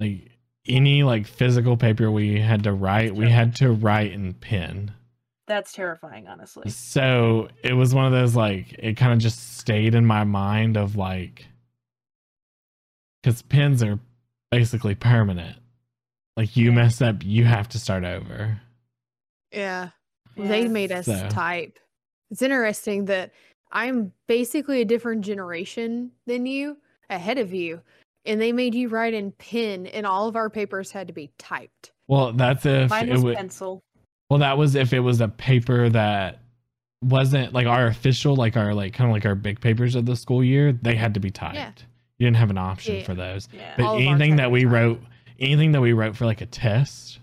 [0.00, 0.31] Like
[0.66, 4.92] any like physical paper we had to write, we had to write in pen.
[5.48, 6.70] That's terrifying, honestly.
[6.70, 10.76] So it was one of those like it kind of just stayed in my mind
[10.76, 11.46] of like
[13.22, 13.98] because pens are
[14.50, 15.56] basically permanent.
[16.36, 16.76] Like you Yeah.
[16.76, 18.60] mess up, you have to start over.
[19.52, 19.90] Yeah.
[20.36, 21.78] They made us So- type.
[22.30, 23.32] It's interesting that
[23.70, 26.78] I'm basically a different generation than you,
[27.10, 27.82] ahead of you,
[28.24, 31.30] and they made you write in pen, and all of our papers had to be
[31.38, 31.92] typed.
[32.08, 33.36] Well, that's if Mine it was would.
[33.36, 33.82] pencil.
[34.30, 36.38] Well, that was if it was a paper that
[37.02, 40.16] wasn't like our official, like our like kind of like our big papers of the
[40.16, 40.72] school year.
[40.72, 41.84] They had to be typed.
[42.18, 43.02] You didn't have an option Yeah.
[43.04, 43.48] for those.
[43.52, 43.74] Yeah.
[43.76, 44.72] But All anything that we typed.
[44.72, 45.00] wrote,
[45.40, 47.18] anything that we wrote for like a test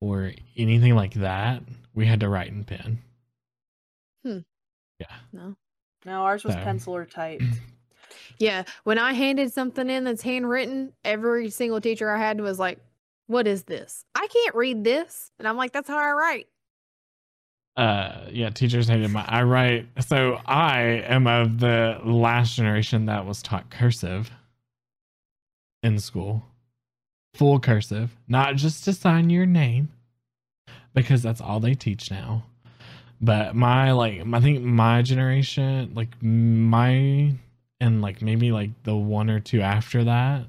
[0.00, 1.62] or anything like that,
[1.94, 2.98] we had to write in pen.
[4.24, 4.38] Hmm.
[4.98, 5.06] Yeah.
[5.32, 5.54] No.
[6.04, 7.44] no, ours was So- pencil or typed.
[8.38, 8.64] Yeah.
[8.84, 12.78] When I handed something in that's handwritten, every single teacher I had was like,
[13.26, 14.04] What is this?
[14.14, 15.30] I can't read this.
[15.38, 16.46] And I'm like, That's how I write.
[17.76, 23.24] uh yeah teachers hated my i write so i am of the last generation that
[23.24, 24.32] was taught cursive
[25.84, 26.42] in school
[27.34, 29.88] full cursive not just to sign your name
[30.92, 32.42] because that's all they teach now
[33.20, 37.32] but my like i think my generation like my
[37.80, 40.44] and like maybe like the one or two after that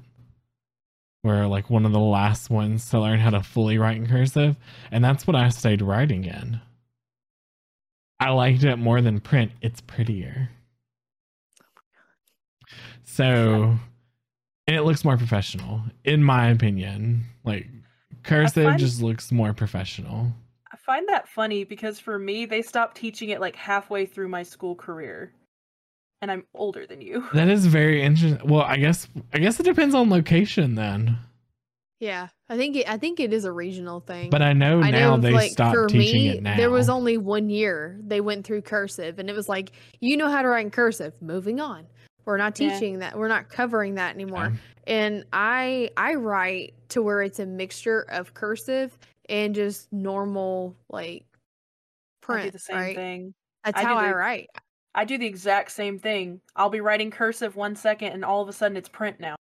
[1.22, 4.56] were like one of the last ones to learn how to fully write in cursive
[4.90, 6.60] and that's what i stayed writing in
[8.20, 9.50] I liked it more than print.
[9.62, 10.50] It's prettier.
[13.02, 13.78] So,
[14.66, 17.24] and it looks more professional, in my opinion.
[17.44, 17.66] Like,
[18.22, 20.32] cursive find- just looks more professional.
[20.70, 24.42] I find that funny because for me, they stopped teaching it like halfway through my
[24.42, 25.32] school career.
[26.22, 27.26] And I'm older than you.
[27.32, 28.46] That is very interesting.
[28.46, 31.18] Well, I guess I guess it depends on location then.
[31.98, 32.28] Yeah.
[32.48, 34.30] I think it I think it is a regional thing.
[34.30, 36.56] But I know I now know, they like stopped for teaching me, it now.
[36.56, 40.28] there was only one year they went through cursive, and it was like, you know
[40.28, 41.14] how to write in cursive.
[41.22, 41.86] Moving on,
[42.24, 42.70] we're not Yeah.
[42.70, 43.16] teaching that.
[43.18, 44.52] We're not covering that anymore.
[44.52, 44.94] Yeah.
[44.94, 51.24] And I I write to where it's a mixture of cursive and just normal like
[52.20, 52.42] print.
[52.42, 52.96] I do the same right?
[52.96, 53.34] thing.
[53.64, 54.48] That's I do how I write.
[54.94, 56.40] I do the exact same thing.
[56.56, 59.36] I'll be writing cursive one second and all of a sudden it's print now.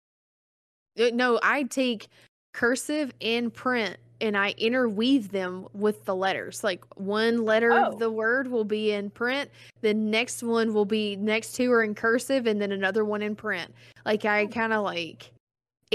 [0.99, 2.09] Uh, No, I take
[2.53, 6.63] cursive and print and I interweave them with the letters.
[6.65, 7.85] Like one letter Oh.
[7.87, 9.51] of the word will be in print,
[9.83, 13.35] the next one will be next two are in cursive, and then another one in
[13.37, 13.75] print.
[14.07, 15.31] Like I kind of like.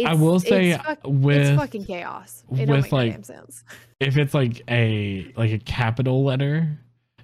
[0.05, 2.43] I will say it's, fuck- with it's fucking chaos.
[2.51, 3.63] It don't with, make no like, damn sense.
[3.99, 6.77] if it's like a like a capital letter,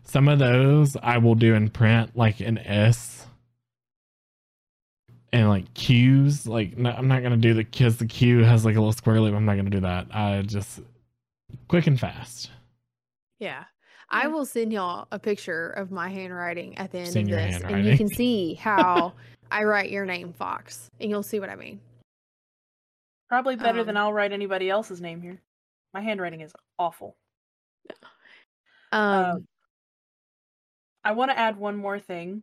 [0.05, 3.27] some of those I will do in print, like an S.
[5.33, 8.75] And like Q's, like no, I'm not gonna do the because the Q has like
[8.75, 9.35] a little square loop.
[9.35, 10.07] I'm not gonna do that.
[10.11, 10.79] I just
[11.67, 12.51] quick and fast.
[13.39, 13.65] Yeah.
[14.09, 17.61] I will send y'all a picture of my handwriting at the end Send of this,
[17.63, 19.13] and you can see how
[19.51, 21.81] I write your name, Fox, and you'll see what I mean.
[23.27, 25.41] Probably better than Um, I'll write anybody else's name here.
[25.93, 27.17] My handwriting is awful.
[28.91, 29.35] Um, Uh,
[31.05, 32.41] I want to add one more thing.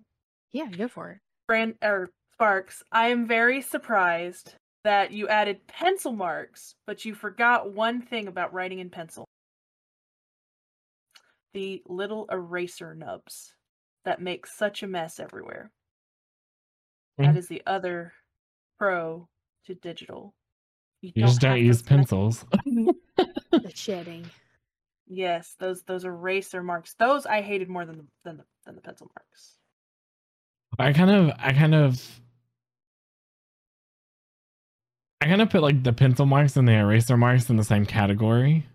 [0.53, 1.19] yeah, go for it.
[1.49, 4.55] Brand or Sparks, I am very surprised
[4.85, 9.25] that you added pencil marks, but you forgot one thing about writing in pencil.
[11.55, 13.55] The little eraser nubs
[14.05, 15.71] that make such a mess everywhere.
[17.19, 17.37] That Mhm.
[17.39, 18.15] is the other
[18.79, 19.29] pro
[19.67, 20.35] to digital.
[21.03, 22.47] You just don't use those pencils.
[23.53, 24.29] The shedding.
[25.07, 26.95] Yes, those those eraser marks.
[26.95, 29.57] Those I hated more than the than the than the pencil marks.
[30.79, 32.21] I kind of, I kind of,
[35.21, 37.87] I kind of put like the pencil marks and the eraser marks in the same
[37.87, 38.67] category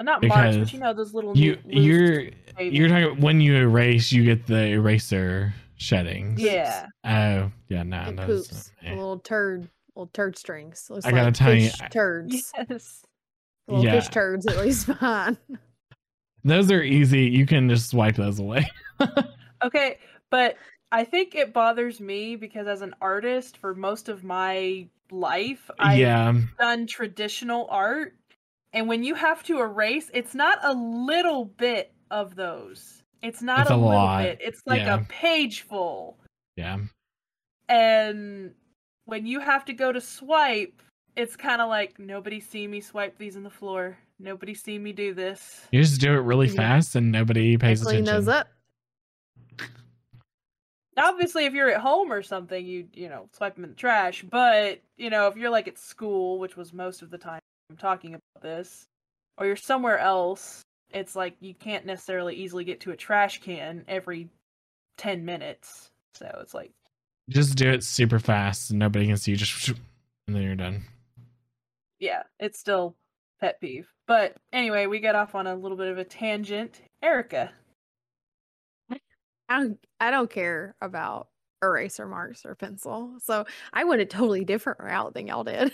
[0.00, 2.22] Uh, Not marks, but you know those little You loose- loose you're
[2.56, 6.40] baby- you're talking when you erase, you get the eraser sheddings.
[6.40, 6.86] Yeah.
[7.04, 8.48] Oh yeah, no, and those.
[8.48, 8.90] poops, eh.
[8.90, 10.86] little turd, little turd strings.
[10.90, 13.02] Looks I gotta like tell you, fish I- turds, Yes.
[13.68, 15.38] little fish turds at least fine.
[16.44, 17.22] Those are easy.
[17.22, 18.68] You can just swipe those away.
[19.62, 19.98] Okay,
[20.30, 20.56] but
[20.92, 25.98] I think it bothers me because as an artist for most of my life, I've
[25.98, 28.14] yeah, done traditional art.
[28.74, 33.02] And when you have to erase, it's not a little bit of those.
[33.22, 34.38] It's not It's a, a little bit.
[34.42, 35.00] It's like yeah.
[35.00, 36.18] a page full.
[36.56, 36.78] yeah.
[37.68, 38.52] And
[39.06, 40.82] when you have to go to swipe,
[41.16, 43.96] it's kind of like nobody see me swipe these in the floor.
[44.18, 45.62] Nobody see me do this.
[45.72, 46.56] You just do it really Yeah.
[46.56, 48.14] fast, and nobody I pays clean attention.
[48.14, 48.48] those up.
[50.96, 54.24] Obviously, if you're at home or something, you you know swipe them in the trash.
[54.30, 57.40] But you know, if you're like at school, which was most of the time
[57.70, 58.86] I'm talking about this,
[59.38, 63.84] or you're somewhere else, it's like you can't necessarily easily get to a trash can
[63.88, 64.28] every
[64.96, 65.90] ten minutes.
[66.14, 66.70] So it's like,
[67.28, 69.36] Just do it super fast, and nobody can see you.
[69.36, 69.68] Just
[70.28, 70.84] and then you're done.
[71.98, 72.94] yeah, it's still
[73.40, 73.88] pet peeve.
[74.06, 76.80] But anyway, we got off on a little bit of a tangent.
[77.02, 77.50] Erica,
[79.48, 81.28] I don't, I don't care about
[81.62, 85.72] eraser marks or pencil, so I went a totally different route than y'all did.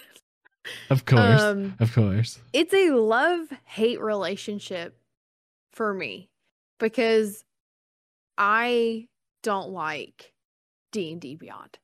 [0.91, 2.39] Of course, Um, of course.
[2.53, 4.95] it's a love hate relationship
[5.73, 6.29] for me
[6.79, 7.45] because
[8.37, 9.09] I
[9.43, 10.35] don't like
[10.93, 11.79] D and D Beyond.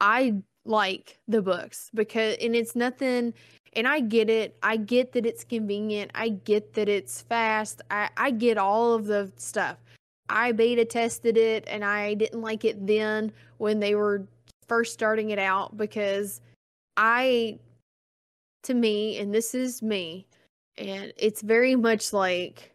[0.00, 3.32] I like the books because and it's nothing
[3.74, 4.56] and I get it.
[4.62, 6.10] I get that it's convenient.
[6.14, 7.80] I get that it's fast.
[7.90, 9.78] I, I get all of the stuff.
[10.30, 14.26] I beta tested it and I didn't like it then when they were
[14.68, 16.40] first starting it out because
[16.96, 17.58] I
[18.64, 20.26] to me, and this is me,
[20.76, 22.72] and it's very much like,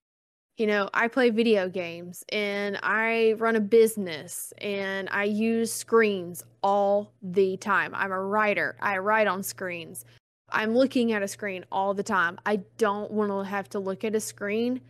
[0.58, 6.44] you know, I play video games and I run a business and I use screens
[6.64, 7.94] all the time.
[7.94, 10.06] I'm a writer, I write on screens.
[10.52, 12.38] I'm looking at a screen all the time.
[12.46, 14.82] I don't want to have to look at a screen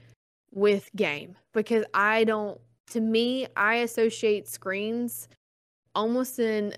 [0.56, 2.60] with game because I don't,
[2.92, 5.30] to me, I associate screens
[5.94, 6.74] almost in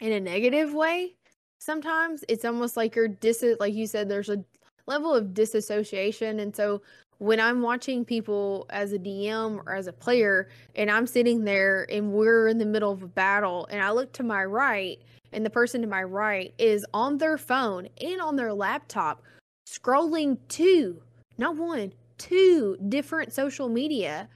[0.00, 1.14] in a negative way.
[1.60, 4.44] Sometimes it's almost like you're dis like you said there's a
[4.86, 6.40] level of disassociation.
[6.40, 6.82] And so
[7.18, 11.86] when i'm watching people as a dm or as a player and i'm sitting there
[11.90, 15.00] and we're in the middle of a battle and i look to my right
[15.32, 19.22] and the person to my right is on their phone and on their laptop
[19.68, 21.00] scrolling two
[21.38, 21.92] not one
[22.28, 24.28] two different social media.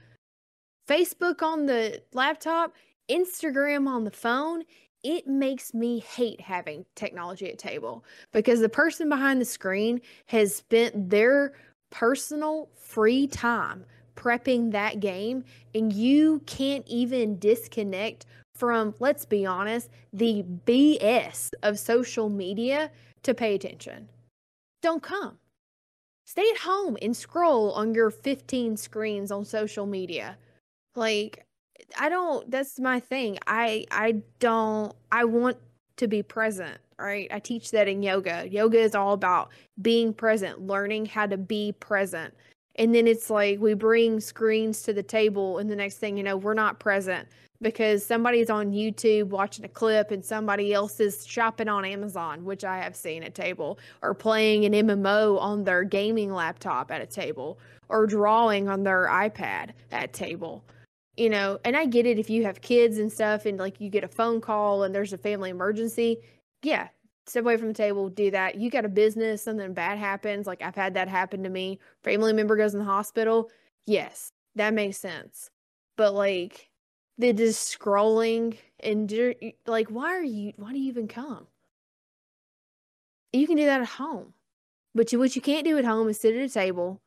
[0.87, 2.73] Facebook on the laptop
[3.09, 4.63] instagram on the phone.
[5.03, 10.55] It makes me hate having technology at table because the person behind the screen has
[10.55, 11.53] spent their
[11.89, 13.85] personal free time
[14.15, 21.79] prepping that game and you can't even disconnect from let's be honest the BS of
[21.79, 22.91] social media
[23.23, 24.09] to pay attention.
[24.81, 25.39] Don't come
[26.29, 30.37] stay at home and scroll on your 15 screens on social media
[30.95, 31.45] like
[31.97, 33.39] I don't that's my thing.
[33.47, 35.57] I I don't I want
[35.97, 37.27] to be present, right?
[37.31, 38.47] I teach that in yoga.
[38.49, 39.49] Yoga is all about
[39.81, 42.33] being present, learning how to be present.
[42.75, 46.23] And then it's like we bring screens to the table and the next thing you
[46.23, 47.27] know, we're not present
[47.61, 52.63] because somebody's on YouTube watching a clip and somebody else is shopping on Amazon, which
[52.63, 57.05] I have seen at table, or playing an MMO on their gaming laptop at a
[57.05, 60.63] table, or drawing on their iPad at table
[61.19, 63.89] you know, and I get it if you have kids and stuff and like you
[63.89, 66.19] get a phone call and there's a family emergency.
[66.63, 66.87] Yeah,
[67.27, 68.55] step away from the table, do that.
[68.55, 70.47] You got a business, something bad happens.
[70.47, 71.79] Like I've had that happen to me.
[72.03, 73.51] Family member goes in the hospital.
[73.85, 75.49] Yes, that makes sense.
[75.97, 76.68] But like
[77.19, 79.13] the just scrolling and
[79.67, 81.45] like, why are you, why do you even come?
[83.31, 84.33] You can do that at home.
[84.95, 86.99] But you, what you can't do at home is sit at a table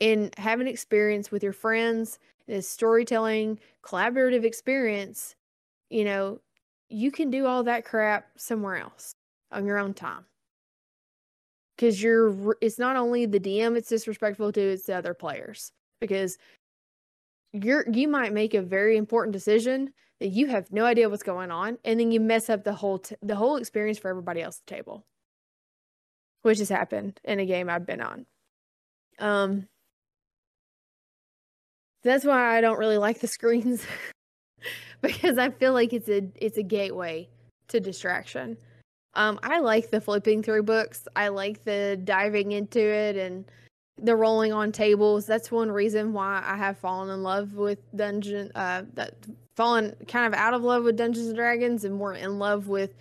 [0.00, 5.36] and have an experience with your friends this storytelling collaborative experience
[5.88, 6.40] you know
[6.88, 9.14] you can do all that crap somewhere else
[9.52, 10.24] on your own time
[11.76, 16.38] because you're it's not only the dm it's disrespectful to it's the other players because
[17.52, 21.50] you're you might make a very important decision that you have no idea what's going
[21.50, 24.60] on and then you mess up the whole t- the whole experience for everybody else
[24.60, 25.06] at the table
[26.42, 28.26] which has happened in a game i've been on
[29.18, 29.66] um
[32.02, 33.84] that's why I don't really like the screens
[35.02, 37.28] because I feel like it's a it's a gateway
[37.68, 38.56] to distraction.
[39.14, 41.08] Um, I like the flipping through books.
[41.16, 43.44] I like the diving into it and
[44.02, 45.26] the rolling on tables.
[45.26, 48.50] That's one reason why I have fallen in love with Dungeon.
[48.54, 49.14] Uh, that
[49.56, 52.94] fallen kind of out of love with Dungeons and Dragons and more in love with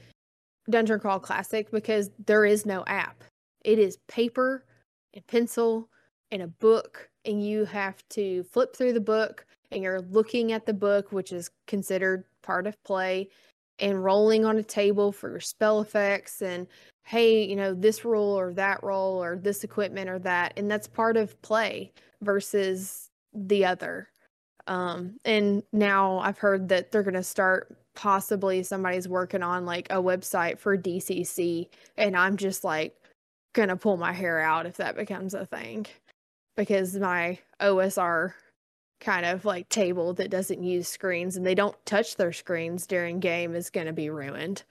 [0.70, 3.24] Dungeon Crawl Classic because there is no app.
[3.64, 4.66] It is paper
[5.14, 5.90] and pencil
[6.32, 10.66] and a book, and you have to flip through the book and you're looking at
[10.66, 13.30] the book, which is considered part of play,
[13.80, 16.68] and rolling on a table for your spell effects and
[17.10, 20.54] hey, you know, this rule or that role or this equipment or that.
[20.58, 21.92] And that's part of play
[22.22, 24.10] versus the other.
[24.68, 29.88] Um, and now I've heard that they're going to start possibly somebody's working on like
[29.90, 31.70] a website for DCC.
[31.98, 32.96] And I'm just like
[33.54, 35.88] going to pull my hair out if that becomes a thing
[36.56, 38.34] because my OSR
[39.02, 43.20] kind of like table that doesn't use screens and they don't touch their screens during
[43.20, 44.62] game is going to be ruined.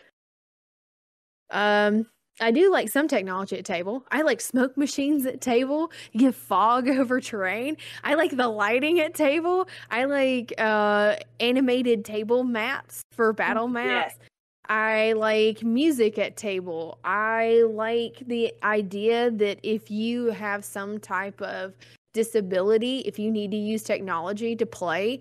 [1.51, 2.07] Um
[2.41, 4.05] I do like some technology at table.
[4.11, 7.76] I like smoke machines at table, give fog over terrain.
[8.05, 9.68] I like the lighting at table.
[9.91, 14.14] I like uh animated table maps for battle maps.
[14.18, 14.28] Yes.
[14.68, 16.99] I like music at table.
[17.03, 21.72] I like the idea that if you have some type of
[22.12, 25.20] disability, if you need to use technology to play,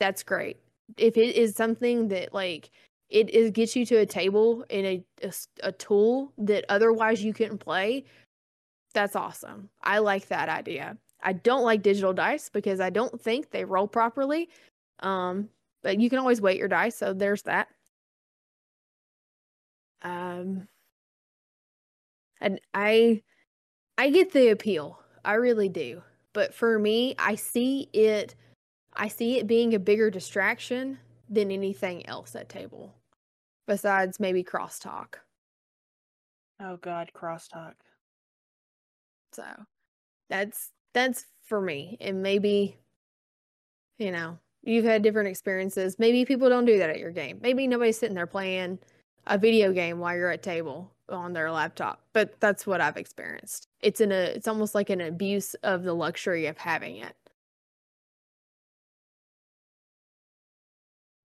[0.00, 0.56] that's great.
[0.96, 2.70] If it is something that like
[3.08, 5.04] it, it gets you to a table in
[5.62, 8.04] a tool that otherwise you couldn't play,
[8.92, 9.70] that's awesome.
[9.82, 10.96] I like that idea.
[11.22, 14.48] I don't like digital dice because I don't think they roll properly.
[15.00, 15.48] Um,
[15.82, 17.68] but you can always weight your dice, so there's that.
[20.02, 20.68] Um,
[22.40, 23.22] and I,
[23.96, 24.98] I get the appeal.
[25.24, 26.02] I really do.
[26.32, 28.34] But for me, I see it,
[28.94, 30.98] I see it being a bigger distraction
[31.28, 32.94] than anything else at table,
[33.66, 35.16] besides maybe crosstalk.
[36.60, 37.74] Oh God, crosstalk.
[39.32, 39.44] So
[40.28, 41.96] that's that's for me.
[42.00, 42.76] And maybe,
[43.98, 45.98] you know, you've had different experiences.
[45.98, 47.38] Maybe people don't do that at your game.
[47.42, 48.78] Maybe nobody's sitting there playing
[49.26, 52.02] a video game while you're at table on their laptop.
[52.12, 53.68] But that's what I've experienced.
[53.80, 57.14] It's in a uh, it's almost like an abuse of the luxury of having it.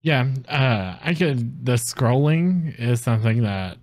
[0.04, 1.64] Yeah, uh, I could.
[1.64, 3.78] The scrolling is something that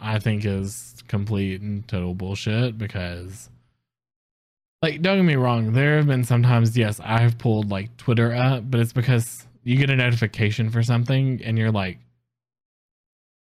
[0.00, 3.48] I think is complete and total bullshit because,
[4.82, 8.68] like, don't get me wrong, there have been sometimes, yes, I've pulled like Twitter up,
[8.68, 11.98] but it's because you get a notification for something and you're like,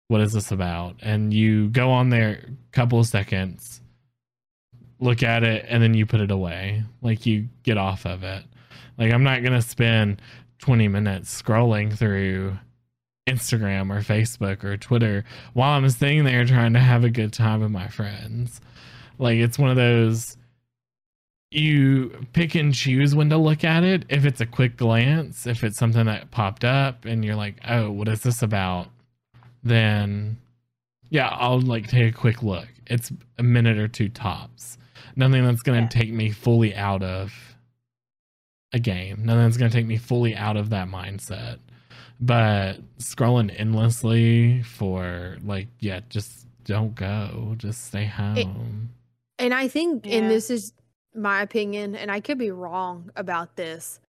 [0.07, 0.95] what is this about?
[1.03, 3.81] And you go on there a couple of seconds,
[5.01, 6.85] look at it, and then you put it away.
[7.03, 8.45] Like, you get off of it.
[8.97, 10.21] Like, I'm not to spend
[10.61, 12.59] 20 minutes scrolling through
[13.29, 17.61] Instagram or Facebook or Twitter while I'm sitting there trying to have a good time
[17.61, 18.61] with my friends.
[19.19, 20.37] Like it's one of those
[21.51, 24.05] you pick and choose when to look at it.
[24.09, 27.91] If it's a quick glance, if it's something that popped up and you're like, "Oh,
[27.91, 28.89] what is this about?"
[29.63, 30.39] then
[31.11, 32.69] yeah, I'll like take a quick look.
[32.87, 34.79] It's a minute or two tops.
[35.17, 36.03] Nothing that's going to Yeah.
[36.03, 37.50] take me fully out of
[38.73, 39.25] a game.
[39.25, 41.59] Nothing that's going to take me fully out of that mindset.
[42.21, 47.55] But scrolling endlessly for like, yeah, just don't go.
[47.57, 48.91] Just stay home.
[49.39, 50.17] And I think, Yeah.
[50.19, 50.75] and this is
[51.15, 54.01] my opinion, and I could be wrong about this.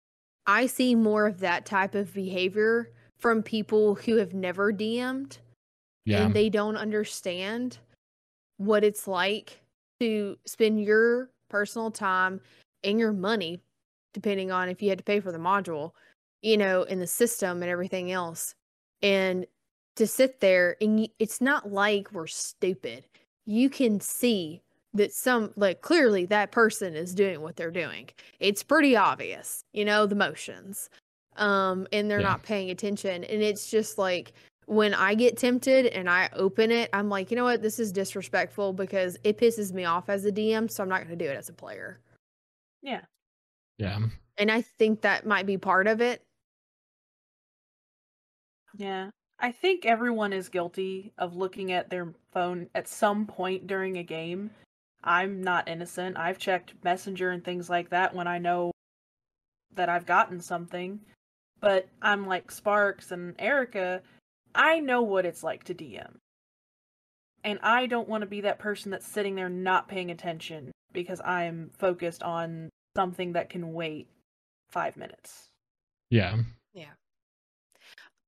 [0.45, 5.37] I see more of that type of behavior from people who have never DM'd
[6.05, 6.23] yeah.
[6.23, 7.77] and they don't understand
[8.57, 9.61] what it's like
[9.99, 12.41] to spend your personal time
[12.83, 13.61] and your money,
[14.13, 15.91] depending on if you had to pay for the module,
[16.41, 18.55] you know, in the system and everything else.
[19.01, 19.45] And
[19.95, 23.05] to sit there and y- it's not like we're stupid.
[23.45, 24.61] You can see
[24.93, 28.09] that some, like, clearly that person is doing what they're doing.
[28.39, 30.89] It's pretty obvious, you know, the motions.
[31.37, 32.23] Um, and they're Yeah.
[32.23, 33.23] not paying attention.
[33.23, 34.33] And it's just like,
[34.65, 37.61] when I get tempted and I open it, I'm like, you know what?
[37.61, 41.17] This is disrespectful because it pisses me off as a DM, so I'm not going
[41.17, 41.99] to do it as a player.
[42.81, 43.01] Yeah.
[43.81, 43.97] Yeah.
[44.37, 46.21] And I think that might be part of it.
[48.77, 49.09] Yeah.
[49.39, 54.03] I think everyone is guilty of looking at their phone at some point during a
[54.03, 54.51] game.
[55.03, 56.15] I'm not innocent.
[56.15, 58.71] I've checked Messenger and things like that when I know
[59.73, 60.99] that I've gotten something.
[61.59, 64.03] But I'm like Sparks and Erica.
[64.53, 66.17] I know what it's like to DM.
[67.43, 71.19] And I don't want to be that person that's sitting there not paying attention because
[71.21, 74.07] I'm focused on something that can wait
[74.69, 75.49] five minutes.
[76.09, 76.37] Yeah.
[76.73, 76.91] Yeah.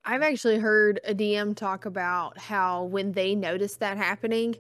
[0.06, 4.56] I've actually heard a DM talk about how when they notice that happening,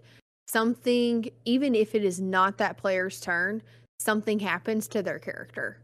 [0.47, 3.61] something, even if it is not that player's turn,
[3.99, 5.77] something happens to their character.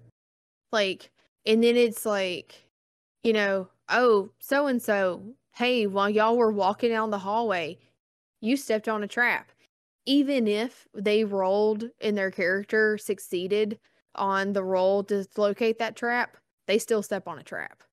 [0.72, 1.10] Like,
[1.46, 2.64] and then it's like,
[3.24, 5.22] you know, oh, so and so,
[5.56, 7.78] hey, while y'all were walking down the hallway,
[8.42, 9.52] you stepped on a trap.
[10.06, 13.78] Even if they rolled and their character succeeded
[14.20, 17.84] on the roll to locate that trap, they still step on a trap.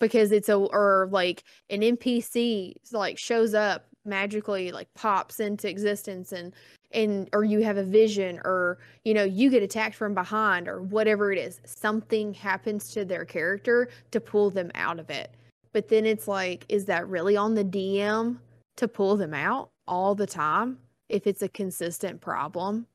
[0.00, 6.32] Because it's a or like an NPC like shows up magically like pops into existence
[6.32, 6.54] and
[6.92, 10.80] and or you have a vision or you know you get attacked from behind or
[10.82, 15.34] whatever it is something happens to their character to pull them out of it
[15.72, 18.38] but then it's like is that really on the dm
[18.76, 22.86] to pull them out all the time if it's a consistent problem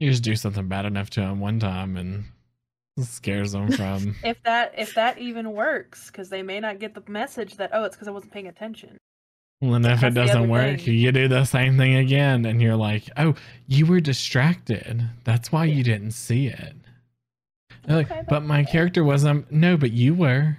[0.00, 2.24] You just do something bad enough to him one time and
[2.98, 4.16] scares them from.
[4.24, 7.84] If that if that even works, because they may not get the message that oh,
[7.84, 8.96] it's because I wasn't paying attention.
[9.60, 10.94] Well, and if That's it doesn't work, thing.
[10.94, 13.34] you do the same thing again, and you're like, "Oh,
[13.66, 15.06] you were distracted.
[15.24, 16.74] That's why you didn't see it."
[17.84, 18.72] They're like, Okay, but my fair.
[18.72, 19.52] character wasn't.
[19.52, 20.56] No, but you were.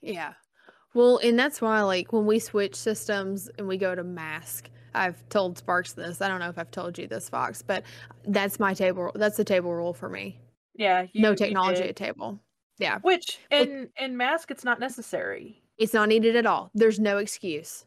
[0.00, 0.34] Yeah.
[0.94, 5.28] Well, and that's why, like, when we switch systems and we go to mask, I've
[5.28, 6.20] told Sparks this.
[6.20, 7.84] I don't know if I've told you this, Fox, but
[8.26, 9.12] that's my table.
[9.14, 10.38] That's the table rule for me.
[10.74, 12.38] Yeah, you, no technology at table.
[12.78, 12.98] Yeah.
[13.00, 15.60] Which in in mask, it's not necessary.
[15.78, 16.70] It's not needed at all.
[16.74, 17.84] There's no excuse.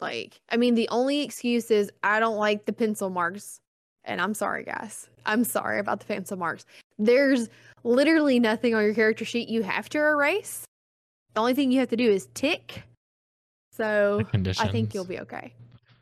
[0.00, 3.60] Like, I mean, the only excuse is I don't like the pencil marks.
[4.04, 5.08] And I'm sorry, guys.
[5.24, 6.64] I'm sorry about the pencil marks.
[6.98, 7.48] There's
[7.82, 10.64] literally nothing on your character sheet you have to erase.
[11.34, 12.84] The only thing you have to do is tick.
[13.76, 14.22] So
[14.58, 15.52] I think you'll be okay.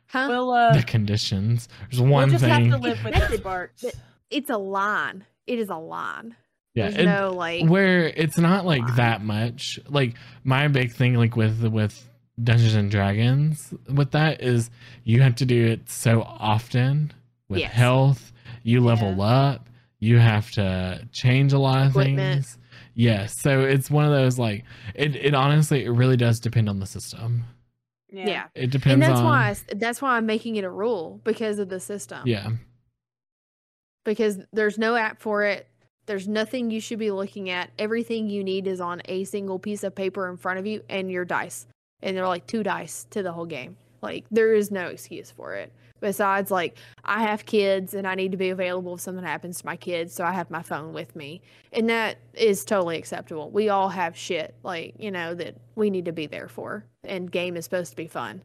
[0.07, 0.27] Huh?
[0.29, 1.67] We'll uh, the conditions.
[1.89, 2.69] There's we'll one just thing.
[2.71, 3.39] have to live with That's it, it.
[3.41, 3.81] Sparks.
[3.81, 3.95] That-
[4.29, 5.25] it's a line.
[5.47, 6.35] It is a line.
[6.73, 8.95] yeah, There's it- no like where it's not like Why?
[8.95, 9.79] that much.
[9.89, 12.07] Like my big thing, like with with
[12.41, 14.69] Dungeons and Dragons, with that is
[15.03, 17.11] you have to do it so often
[17.49, 17.71] with Yes.
[17.73, 18.31] health.
[18.63, 19.69] You level up.
[19.99, 22.45] You have to change a lot of Equipment.
[22.45, 22.57] things.
[22.93, 24.63] Yes, so it's one of those like
[24.93, 25.15] it.
[25.15, 27.43] It honestly, it really does depend on the system.
[28.11, 28.27] Yeah.
[28.27, 28.47] yeah.
[28.55, 31.19] It depends And that's on why I s- that's why I'm making it a rule
[31.23, 32.21] because of the system.
[32.25, 32.49] yeah.
[34.03, 35.67] because there's no app for it.
[36.05, 37.71] There's nothing you should be looking at.
[37.79, 41.09] Everything you need is on a single piece of paper in front of you and
[41.11, 41.65] your dice.
[42.03, 43.77] And they're like two dice to the whole game.
[44.01, 45.73] Like there is no excuse for it.
[46.01, 49.65] Besides like I have kids and I need to be available if something happens to
[49.65, 51.41] my kids, so I have my phone with me.
[51.71, 53.49] And that is totally acceptable.
[53.49, 56.85] We all have shit like, you know, that we need to be there for.
[57.03, 58.43] And game is supposed to be fun.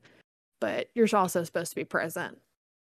[0.60, 2.38] But you're also supposed to be present.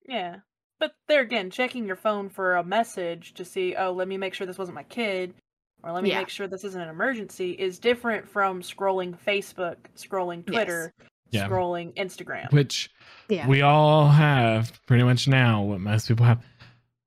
[0.08, 0.38] Yeah.
[0.80, 4.34] But there again, checking your phone for a message to see, oh, let me make
[4.34, 5.34] sure this wasn't my kid,
[5.82, 6.20] or let me Yeah.
[6.20, 10.91] make sure this isn't an emergency, is different from scrolling Facebook, scrolling Yes.
[11.34, 11.50] Twitter, Yeah.
[11.50, 12.52] scrolling Instagram.
[12.52, 12.90] Which
[13.30, 13.48] Yeah.
[13.48, 15.62] we all have pretty much now.
[15.64, 16.44] What most people have,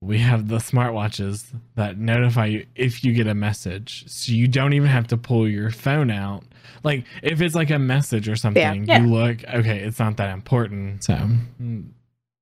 [0.01, 4.73] we have the smartwatches that notify you if you get a message, so you don't
[4.73, 6.45] even have to pull your phone out.
[6.85, 9.01] Like if it's like a message or something, Yeah.
[9.03, 9.81] you look okay.
[9.81, 11.29] It's not that important, so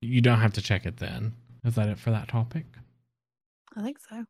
[0.01, 0.97] you don't have to check it.
[0.99, 2.66] Then is that it for that topic?
[3.76, 4.16] I think so.
[4.16, 4.24] I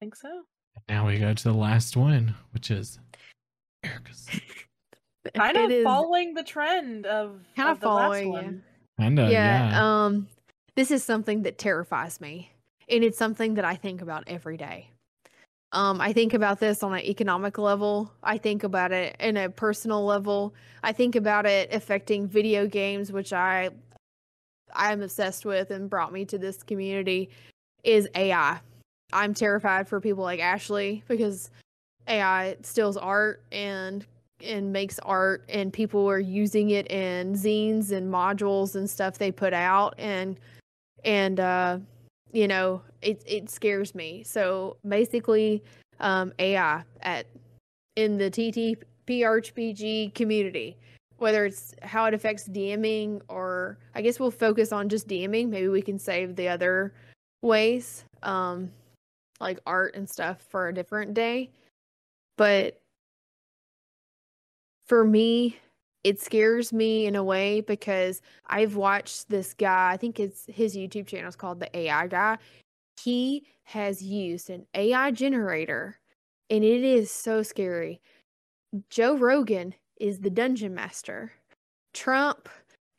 [0.00, 0.42] think so.
[0.88, 2.98] Now we go to the last one, which is
[3.84, 4.28] Erica's.
[5.34, 8.40] Kind It of is- following the trend of, Kind of of the last following, yeah.
[8.42, 8.62] one.
[8.98, 10.04] Kind of, yeah, yeah.
[10.04, 10.28] um
[10.76, 12.50] this is something that terrifies me
[12.88, 14.90] and it's something that i think about every day
[15.72, 19.48] um i think about this on an economic level i think about it in a
[19.48, 23.70] personal level i think about it affecting video games which i
[24.74, 27.30] i'm obsessed with and brought me to this community
[27.84, 28.60] is ai
[29.14, 31.50] i'm terrified for people like ashley because
[32.06, 34.06] ai steals art and
[34.44, 39.30] and makes art and people are using it in zines and modules and stuff they
[39.32, 40.38] put out and
[41.04, 41.78] and uh
[42.32, 44.22] you know it it scares me.
[44.24, 45.62] So basically
[46.00, 47.26] um ai at
[47.96, 50.76] in the TTRPG community
[51.18, 55.50] whether it's how it affects DMing or I guess we'll focus on just DMing.
[55.50, 56.94] Maybe we can save the other
[57.42, 58.70] ways um
[59.40, 61.50] like art and stuff for a different day.
[62.36, 62.79] But
[64.90, 65.56] for me,
[66.02, 70.76] it scares me in a way because I've watched this guy, I think it's his
[70.76, 72.38] YouTube channel is called the AI guy.
[73.00, 76.00] He has used an AI generator
[76.50, 78.00] and it is so scary.
[78.90, 81.30] Joe Rogan is the dungeon master.
[81.94, 82.48] Trump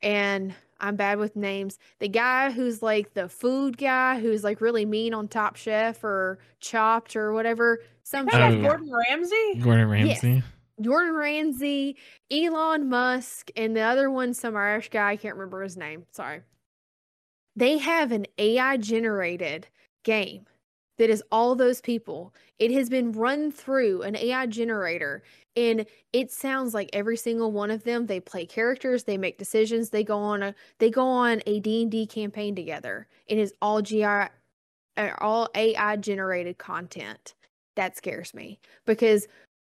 [0.01, 1.77] and I'm bad with names.
[1.99, 6.39] The guy who's like the food guy who's like really mean on Top Chef or
[6.61, 7.79] Chopped or whatever.
[8.03, 8.61] Some Hey, that's Oh.
[8.61, 9.55] Gordon Ramsay?
[9.59, 10.43] Gordon Yes.
[10.83, 11.97] Gordon Ramsay,
[12.31, 15.11] Elon Musk, and the other one, some Irish guy.
[15.11, 16.05] I can't remember his name.
[16.11, 16.41] Sorry.
[17.55, 19.67] they have an AI generated
[20.03, 20.45] game
[20.97, 22.33] that is all those people.
[22.59, 25.23] It has been run through an AI generator
[25.55, 29.89] and it sounds like every single one of them they play characters, they make decisions,
[29.89, 33.07] they go on a they go on a D&D campaign together.
[33.27, 34.29] It is all GI uh,
[35.19, 37.35] all AI generated content.
[37.75, 39.27] That scares me because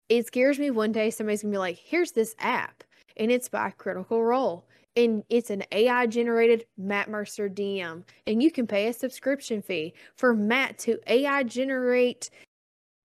[0.09, 2.85] it scares me one day somebody's to be like, "Here's this app."
[3.17, 8.03] And it's by Critical Role and it's an AI generated Matt Mercer DM.
[8.27, 12.31] And you can pay a subscription fee for Matt to AI generate,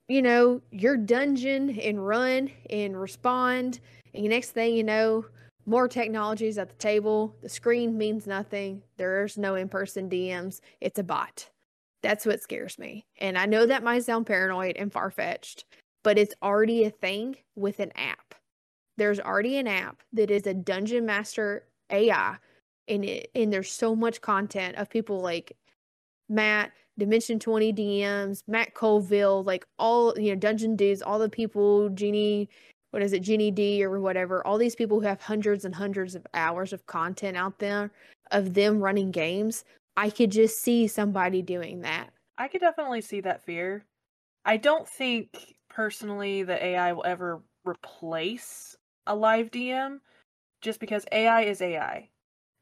[0.08, 3.80] you know, your dungeon and run and respond.
[4.14, 5.26] And next thing you know,
[5.68, 7.36] more technologies at the table.
[7.42, 8.82] The screen means nothing.
[8.98, 10.62] There's no in person DMs.
[10.82, 11.50] It's a bot.
[12.02, 13.06] That's what scares me.
[13.20, 15.64] And I know that might sound paranoid and far fetched,
[16.04, 18.36] but it's already a thing with an app.
[18.98, 22.38] There's already an app that is a dungeon master AI
[22.88, 25.56] and it and there's so much content of people like
[26.30, 31.90] Matt, Dimension 20 DMs, Matt Colville, like all you know, Dungeon Dudes, all the people,
[31.90, 32.50] Ginny,
[32.92, 36.16] what is it, Ginny Di or whatever, all these people who have hundreds and hundreds
[36.16, 37.92] of hours of content out there
[38.32, 39.66] of them running games.
[39.96, 42.10] I could just see somebody doing that.
[42.38, 43.86] I could definitely see that fear.
[44.46, 48.76] I don't think personally that AI will ever replace
[49.08, 50.00] a live DM
[50.62, 52.10] just because AI is AI.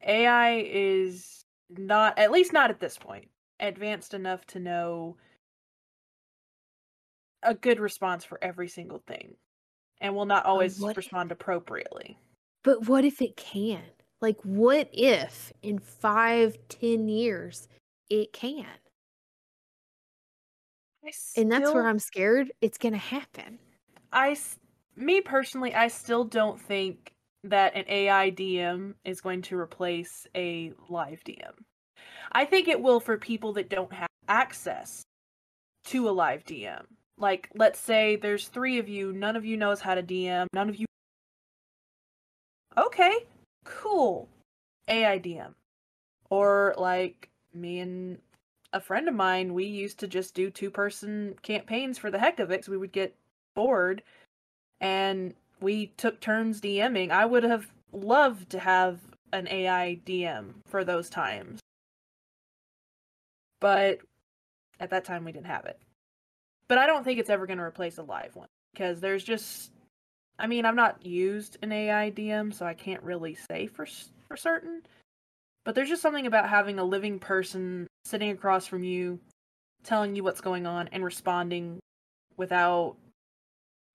[0.05, 5.17] AI is not, at least not at this point, advanced enough to know
[7.43, 9.35] a good response for every single thing
[9.99, 12.17] and will not always respond appropriately.
[12.63, 13.81] But what if it can?
[14.21, 17.67] Like, what if in five, ten years
[18.09, 18.65] it can?
[21.09, 23.59] Still, and that's where I'm scared it's going to happen.
[24.13, 24.37] I,
[24.95, 27.11] me personally, I still don't think
[27.43, 31.53] that an AI DM is going to replace a live DM.
[32.31, 35.03] I think it will for people that don't have access
[35.85, 36.83] to a live DM.
[37.17, 40.69] Like, let's say there's three of you, none of you knows how to DM, none
[40.69, 40.85] of you.
[42.77, 43.13] Okay,
[43.65, 44.29] cool.
[44.87, 45.53] AI DM.
[46.29, 48.19] Or, like, me and
[48.73, 52.39] a friend of mine, we used to just do two person campaigns for the heck
[52.39, 53.15] of it because we would get
[53.55, 54.03] bored.
[54.79, 57.11] And we took turns DMing.
[57.11, 58.99] I would have loved to have
[59.33, 61.59] an AI DM for those times.
[63.59, 63.99] But
[64.79, 65.79] at that time we didn't have it.
[66.67, 69.71] But I don't think it's ever going to replace a live one because there's just
[70.39, 73.85] I mean, I've not used an AI DM, so I can't really say for
[74.27, 74.81] for certain.
[75.63, 79.19] But there's just something about having a living person sitting across from you
[79.83, 81.79] telling you what's going on and responding
[82.37, 82.95] without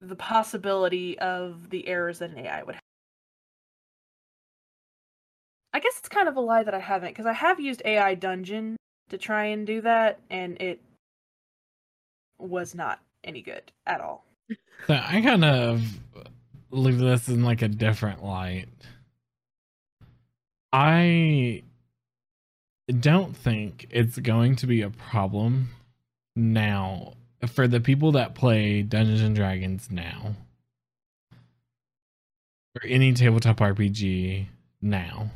[0.01, 2.83] the possibility of the errors that an AI would have.
[5.73, 8.15] I guess it's kind of a lie that I haven't, because I have used AI
[8.15, 8.77] Dungeon
[9.11, 10.81] to try and do that, and it
[12.39, 14.25] was not any good at all.
[14.87, 15.83] So I kind of
[16.71, 18.69] leave this in like a different light.
[20.73, 21.63] I
[23.01, 25.71] don't think it's going to be a problem
[26.35, 27.15] now
[27.47, 30.35] for the people that play Dungeons and Dragons now,
[32.75, 34.47] or any tabletop RPG
[34.83, 35.31] now,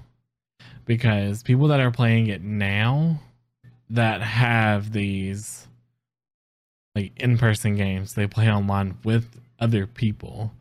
[0.84, 3.20] because people that are playing it now
[3.90, 5.66] that have these
[6.94, 10.52] like in-person games they play online with other people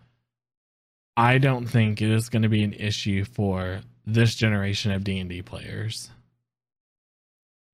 [1.18, 3.82] i don't think it is going to be an issue for
[4.14, 6.10] this generation of d&d players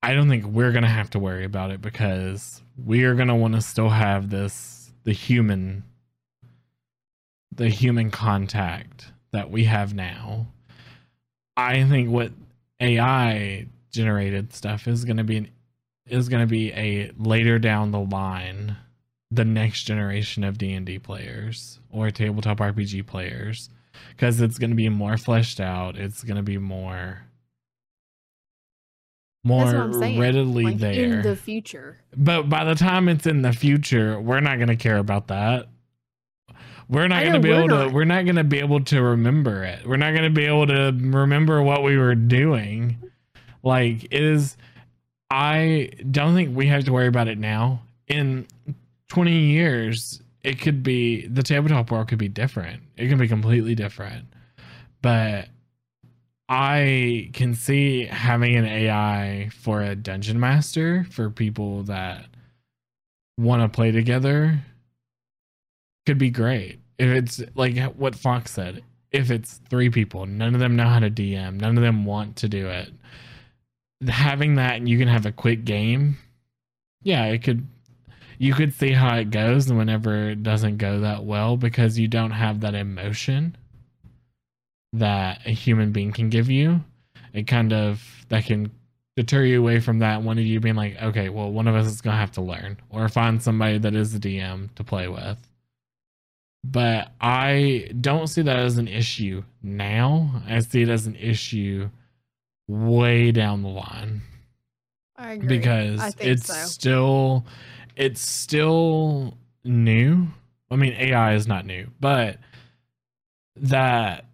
[0.06, 3.56] I don't think we're gonna have to worry about it because we are gonna want
[3.56, 5.84] to still have this the human
[7.52, 10.46] the human contact that we have now.
[11.58, 12.32] I think what
[12.80, 15.50] AI generated stuff is gonna be an,
[16.06, 18.78] is gonna be a later down the line
[19.32, 23.72] the next generation of D&D players or tabletop RPG players
[24.10, 25.98] because it's going to be more fleshed out.
[25.98, 27.22] It's going to be more
[29.44, 32.00] more readily like there in the future.
[32.18, 35.68] But by the time it's in the future, we're not going to care about that.
[36.90, 37.88] We're not going to be able not.
[37.88, 39.88] to we're not going to be able to remember it.
[39.88, 42.98] We're not going to be able to remember what we were doing.
[43.64, 44.58] Like it is
[45.30, 47.82] I don't think we have to worry about it now.
[48.08, 48.48] In
[49.10, 52.84] 20 years, it could be the tabletop world could be different.
[52.98, 54.28] It can be completely different.
[55.02, 55.50] But
[56.48, 62.28] I can see having an AI for a dungeon master for people that
[63.40, 64.60] want to play together
[66.06, 66.80] could be great.
[67.00, 71.00] If it's like what Fox said, if it's three people, none of them know how
[71.00, 72.94] to DM, none of them want to do it,
[74.08, 76.18] having that and you can have a quick game,
[77.02, 77.68] yeah, it could
[78.38, 82.32] you could see how it goes whenever it doesn't go that well because you don't
[82.32, 83.56] have that emotion
[84.94, 86.82] that a human being can give you.
[87.34, 88.72] It kind of that can
[89.16, 91.86] deter you away from that one of you being like, okay, well, one of us
[91.86, 95.38] is gonna have to learn or find somebody that is a DM to play with.
[96.64, 100.42] But I don't see that as an issue now.
[100.48, 101.90] I see it as an issue
[102.68, 104.22] way down the line
[105.16, 105.48] I agree.
[105.48, 106.66] because I think it's so.
[106.66, 107.46] still
[107.96, 110.28] it's still new.
[110.70, 112.38] I mean, AI is not new, but
[113.58, 114.26] that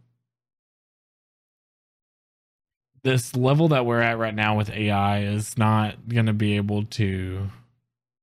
[3.03, 6.84] this level that we're at right now with AI is not going to be able
[6.84, 7.49] to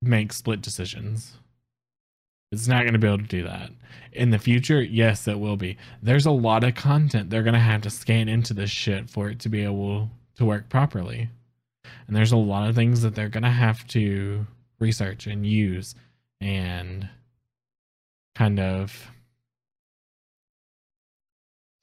[0.01, 1.37] make split decisions.
[2.51, 3.71] It's not going to be able to do that.
[4.13, 5.77] In the future, yes, it will be.
[6.03, 9.29] There's a lot of content they're going to have to scan into this shit for
[9.29, 11.29] it to be able to work properly.
[12.07, 14.47] And there's a lot of things that they're going to have to
[14.79, 15.95] research and use
[16.41, 17.09] and
[18.35, 19.11] kind of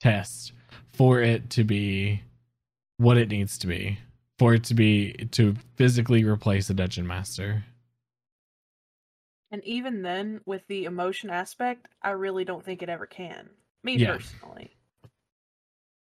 [0.00, 0.52] test
[0.94, 2.22] for it to be
[2.98, 3.98] what it needs to be
[4.38, 7.64] for it to be to physically replace a dungeon master
[9.50, 13.50] And even then, with the emotion aspect, I really don't think it ever can.
[13.82, 14.14] Me Yeah.
[14.14, 14.76] personally.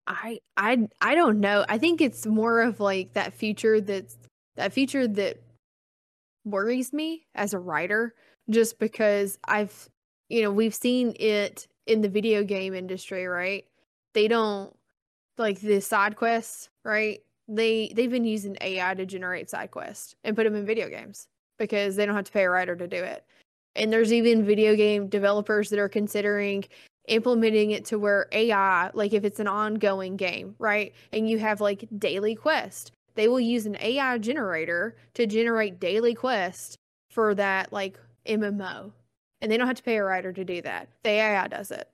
[0.08, 1.66] I I I don't know.
[1.70, 4.18] I think it's more of like that future that's
[4.56, 5.38] that future that
[6.46, 8.14] worries me as a writer
[8.50, 9.90] just because I've
[10.32, 13.66] you know, we've seen it in the video game industry, right?
[14.14, 14.74] They don't
[15.38, 17.20] like the side quests, right?
[17.50, 21.28] They they've been using AI to generate side quests and put them in video games
[21.60, 23.26] because they don't have to pay a writer to do it.
[23.76, 26.64] And there's even video game developers that are considering
[27.08, 30.94] implementing it to where AI, like if it's an ongoing game, right?
[31.12, 36.14] And you have like daily quest, they will use an AI generator to generate daily
[36.14, 36.78] quest
[37.10, 38.92] for that like MMO.
[39.42, 40.88] And they don't have to pay a writer to do that.
[41.04, 41.90] The AI does it.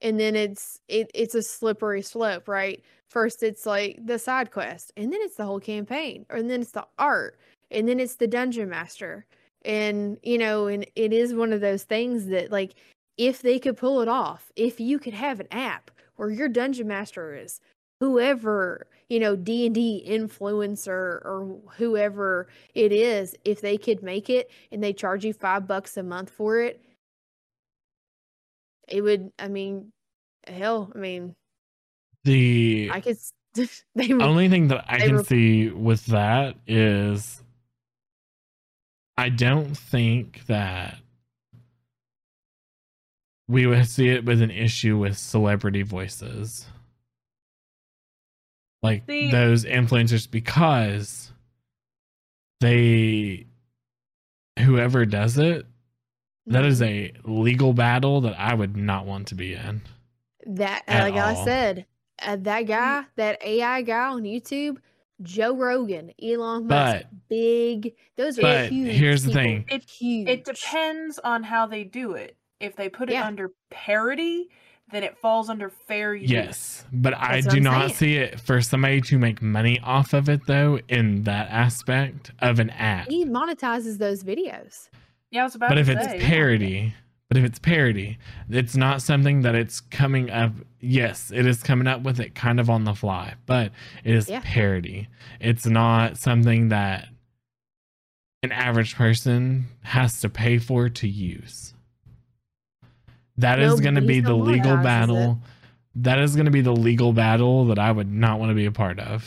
[0.00, 2.82] And then it's it it's a slippery slope, right?
[3.08, 6.70] First it's like the side quest, and then it's the whole campaign, and then it's
[6.70, 7.36] the art,
[7.70, 9.26] and then it's the dungeon master.
[9.64, 12.74] And you know, and it is one of those things that like
[13.16, 16.86] if they could pull it off, if you could have an app where your dungeon
[16.86, 17.60] master is
[18.00, 20.88] whoever, you know, D&D influencer
[21.24, 25.96] or whoever it is, if they could make it and they charge you 5 bucks
[25.96, 26.82] a month for it,
[28.86, 29.92] it would I mean,
[30.46, 31.34] hell, I mean,
[32.24, 33.18] the I could
[33.94, 37.42] they would only thing that i can were- see with that is
[39.16, 40.96] i don't think that
[43.48, 46.66] we would see it with an issue with celebrity voices
[48.82, 51.32] like See- those influencers because
[52.60, 53.46] they
[54.58, 55.66] whoever does it
[56.46, 59.80] that is a legal battle that i would not want to be in
[60.46, 61.86] That, at like I said,
[62.22, 64.78] uh, that guy, that AI guy on YouTube,
[65.22, 67.94] Joe Rogan, Elon Musk, But- big.
[68.16, 68.96] Those are huge.
[68.96, 69.42] here's the people.
[69.42, 69.64] thing.
[69.68, 70.28] It huge.
[70.28, 72.36] it depends on how they do it.
[72.60, 73.26] If they put it Yeah.
[73.26, 74.48] under parody,
[74.90, 76.30] then it falls under fair use.
[76.30, 77.94] Yes, but I That's what do I'm not saying.
[77.94, 82.58] see it for somebody to make money off of it though in that aspect of
[82.58, 83.08] an app.
[83.08, 84.88] He monetizes those videos.
[85.30, 85.94] Yeah, I was about But to if say.
[86.16, 86.94] it's parody,
[87.28, 88.16] but if it's parody,
[88.48, 90.52] it's not something that it's coming up.
[90.80, 93.72] Yes, it is coming up with it kind of on the fly, but
[94.04, 94.40] it is Yeah.
[94.42, 95.08] parody.
[95.40, 97.08] It's not something that
[98.42, 101.74] an average person has to pay for to use.
[103.38, 105.40] That is going to be the legal battle.
[105.94, 108.66] That is going to be the legal battle that I would not want to be
[108.66, 109.24] a part of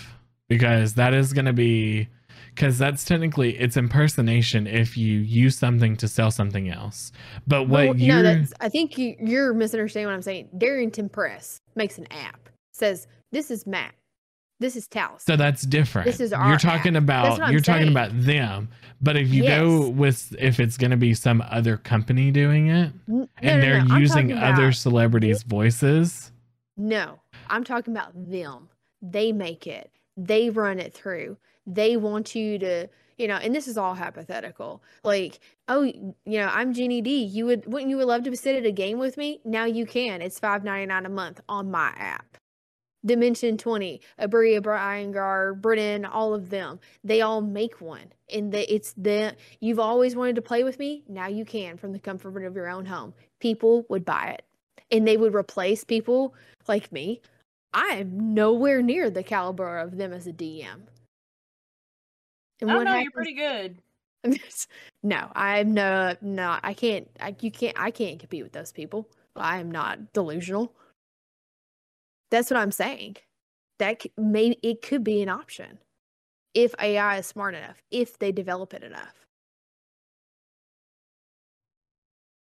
[0.48, 2.08] because that is going to be
[2.54, 7.12] because that's technically it's impersonation if you use something to sell something else.
[7.48, 10.50] But what Well, you're no, I think you, you're misunderstanding what I'm saying.
[10.58, 12.50] Darrington Press makes an app.
[12.74, 13.94] Says this is Matt.
[14.62, 15.24] This is Talis.
[15.24, 16.06] so that's different.
[16.06, 17.02] This is our you're talking app.
[17.04, 18.70] About you're talking about them.
[19.02, 22.94] But if you go with if it's going to be some other company doing it
[23.08, 26.32] no, and no, they're no, using other about- celebrities' voices,
[26.78, 28.70] No, I'm talking about them.
[29.02, 29.90] They make it.
[30.16, 31.38] They run it through.
[31.66, 32.88] They want you to,
[33.18, 34.84] you know, and this is all hypothetical.
[35.04, 35.40] Like,
[35.70, 37.24] oh, you know, I'm Ginny Di.
[37.24, 39.40] You would wouldn't you would love to sit at a game with me?
[39.44, 40.22] Now you can.
[40.22, 42.38] It's five ninety nine a month on my app.
[43.06, 46.80] Dimension 20, Aabria, Briangar, Brennan, all of them.
[47.04, 48.14] They all make one.
[48.32, 51.04] And the, it's the you've always wanted to play with me.
[51.08, 53.14] Now you can from the comfort of your own home.
[53.40, 54.46] People would buy it.
[54.92, 56.36] And they would replace people
[56.68, 57.22] like me.
[57.74, 60.82] I am nowhere near the caliber of them as a DM.
[62.60, 62.96] And oh, what know.
[62.96, 63.78] You're pretty good.
[65.04, 66.62] no, I'm no not.
[66.64, 67.08] I can't.
[67.20, 67.76] I you can't.
[67.80, 69.10] I can't compete with those people.
[69.36, 70.74] I am not delusional.
[72.32, 73.18] That's what I'm saying.
[73.80, 75.80] That may it could be an option
[76.54, 79.26] if AI is smart enough, if they develop it enough.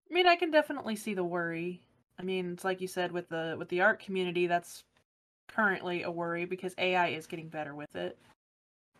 [0.09, 1.81] I mean, I can definitely see the worry.
[2.19, 4.83] I mean, it's like you said with the with the art community, that's
[5.47, 8.17] currently a worry because AI is getting better with it.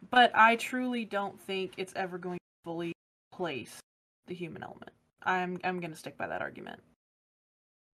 [0.10, 2.94] But I truly don't think it's ever going to fully
[3.34, 3.80] replace
[4.28, 4.92] the human element.
[5.24, 6.80] I'm I'm going to stick by that argument.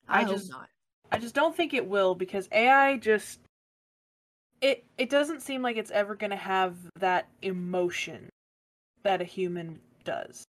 [0.08, 0.70] I, I just- not.
[1.12, 3.40] I just don't think it will because AI just
[4.62, 8.30] it it doesn't seem like it's ever going to have that emotion
[9.04, 10.44] that a human does.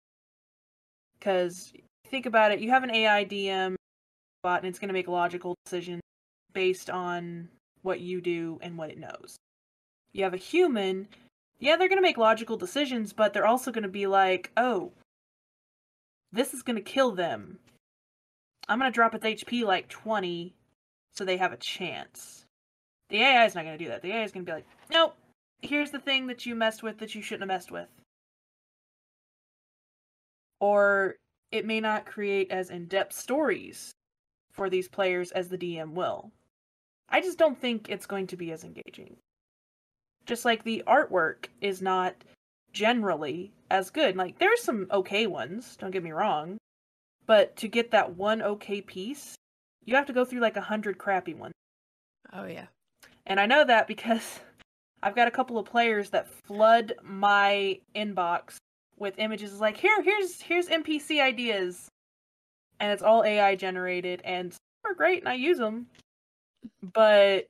[1.19, 1.73] Cuz
[2.07, 3.75] think about it, you have an AI DM
[4.43, 6.01] bot and it's going to make logical decisions
[6.53, 7.49] based on
[7.81, 9.35] what you do and what it knows.
[10.13, 11.07] You have a human,
[11.59, 14.93] yeah, they're going to make logical decisions, but they're also going to be like, "Oh,
[16.31, 17.59] this is going to kill them."
[18.68, 20.53] I'm gonna drop its HP like 20
[21.13, 22.45] so they have a chance.
[23.09, 24.01] The AI is not gonna do that.
[24.01, 25.16] The AI is gonna be like, nope,
[25.61, 27.89] here's the thing that you messed with that you shouldn't have messed with.
[30.59, 31.16] Or
[31.51, 33.93] it may not create as in depth stories
[34.51, 36.32] for these players as the DM will.
[37.09, 39.18] I just don't think it's going to be as engaging.
[40.26, 42.16] Just like the artwork is not
[42.74, 44.16] generally as good.
[44.16, 46.57] Like, there's some okay ones, don't get me wrong.
[47.26, 49.36] But to get that one okay piece,
[49.84, 51.53] you have to go through like a hundred crappy ones.
[52.34, 52.67] Oh yeah.
[53.26, 54.39] And I know that because
[55.03, 58.57] I've got a couple of players that flood my inbox
[58.97, 61.89] with images like here, here's here's NPC ideas,
[62.80, 65.88] and it's all AI generated, and some are great, and I use them,
[66.82, 67.47] but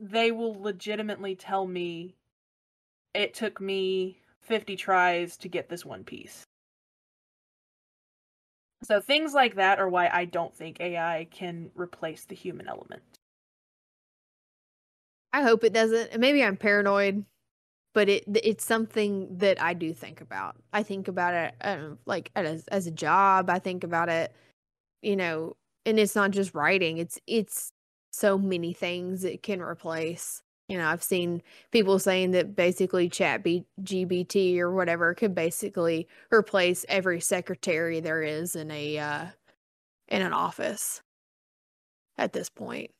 [0.00, 2.14] they will legitimately tell me
[3.14, 6.44] it took me 50 tries to get this one piece.
[8.84, 13.02] So things like that are why I don't think AI can replace the human element.
[15.32, 16.12] I hope it doesn't.
[16.12, 17.24] And maybe I'm paranoid,
[17.94, 20.56] but it it's something that I do think about.
[20.72, 23.50] I think about it um, like as as a job.
[23.50, 24.32] I think about it,
[25.02, 25.56] you know,
[25.86, 26.98] and it's not just writing.
[26.98, 27.72] It's it's
[28.12, 30.43] so many things it can replace.
[30.68, 31.42] You know, I've seen
[31.72, 38.22] people saying that basically Chat B- GBT or whatever could basically replace every secretary there
[38.22, 39.26] is in a uh,
[40.08, 41.02] in an office
[42.16, 42.90] at this point.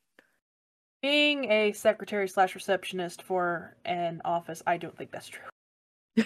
[1.01, 6.25] Being a secretary slash receptionist for an office, I don't think that's true.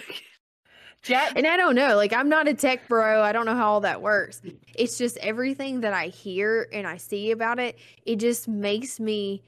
[1.02, 3.22] Chat And I don't know, like I'm not a tech bro.
[3.22, 4.42] I don't know how all that works.
[4.74, 9.42] It's just everything that I hear and I see about it, it just makes me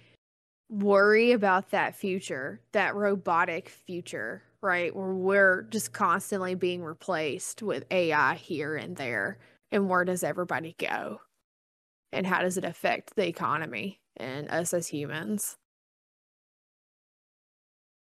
[0.73, 4.95] worry about that future, that robotic future, right?
[4.95, 9.39] Where we're just constantly being replaced with AI here and there.
[9.71, 11.21] And where does everybody go?
[12.13, 15.57] And how does it affect the economy and us as humans?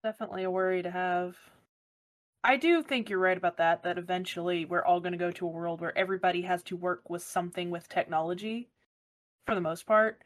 [0.06, 1.36] definitely a worry to have.
[2.44, 5.46] I do think you're right about that, that eventually we're all going to go to
[5.46, 8.68] a world where everybody has to work with something with technology
[9.46, 10.22] for the most part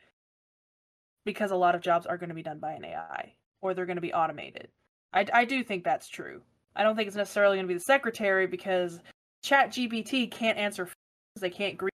[1.24, 3.86] because a lot of jobs are going to be done by an AI or they're
[3.86, 4.68] going to be automated.
[5.12, 6.42] I, I do think that's true.
[6.74, 9.00] I don't think it's necessarily going to be the secretary because
[9.44, 11.90] ChatGPT can't answer phones, they can't greet.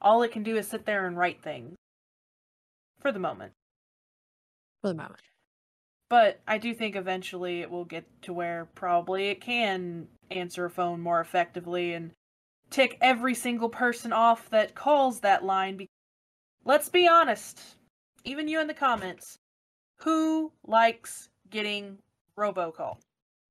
[0.00, 1.76] All it can do is sit there and write things
[3.00, 3.52] for the moment.
[4.82, 5.20] For the moment.
[6.08, 10.70] But I do think eventually it will get to where probably it can answer a
[10.70, 12.12] phone more effectively and
[12.70, 15.76] tick every single person off that calls that line.
[15.76, 15.90] Because
[16.64, 17.58] Let's be honest,
[18.24, 19.38] even you in the comments,
[19.96, 21.98] who likes getting
[22.38, 22.98] robocall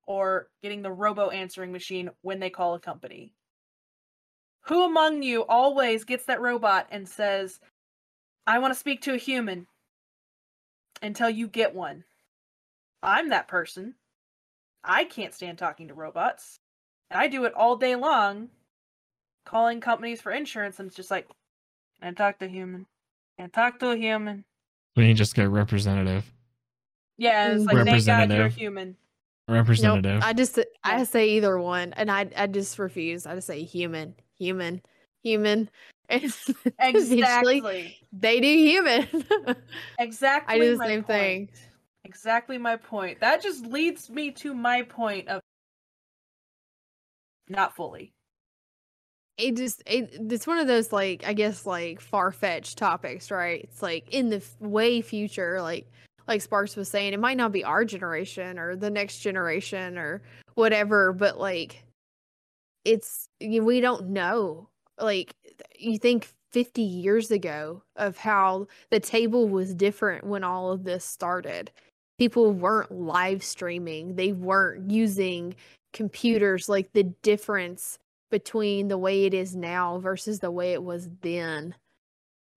[0.08, 3.34] or getting the robo answering machine when they call a company?
[4.64, 7.60] Who among you always gets that robot and says,
[8.46, 9.68] I want to speak to a human
[11.02, 12.04] until you get one?
[13.02, 13.96] I'm that person.
[14.84, 16.60] I can't stand talking to robots.
[17.10, 18.50] And I do it all day long,
[19.46, 21.28] calling companies for insurance, and it's just like,
[22.00, 22.86] can I talk to a human?
[23.38, 24.46] Can I talk to a human?
[25.00, 26.30] When you just get representative,
[27.18, 28.54] Yeah, it's like, thank God you're Representative.
[28.54, 28.98] human.
[29.48, 30.16] representative.
[30.16, 30.24] Nope.
[30.26, 33.26] I just I say either one, and I I just refuse.
[33.26, 34.82] I just say human, human,
[35.24, 35.70] human.
[36.10, 37.98] Exactly.
[38.12, 39.08] they do human.
[40.00, 40.56] Exactly.
[40.56, 41.50] I do the my same thing.
[42.04, 43.22] Exactly my point.
[43.22, 45.40] That just leads me to my point of
[47.48, 48.12] not fully.
[49.40, 53.62] It just it, it's one of those like I guess like far fetched topics, right?
[53.64, 55.88] It's like in the way future, like
[56.28, 60.22] like Sparxx was saying, it might not be our generation or the next generation or
[60.56, 61.84] whatever, but like
[62.86, 64.68] it's we don't know.
[65.00, 65.34] Like
[65.78, 71.06] you think 50 years ago of how the table was different when all of this
[71.06, 71.72] started.
[72.18, 74.16] People weren't live streaming.
[74.16, 75.56] They weren't using
[75.94, 77.98] computers like the difference
[78.30, 81.76] between the way it is now versus the way it was then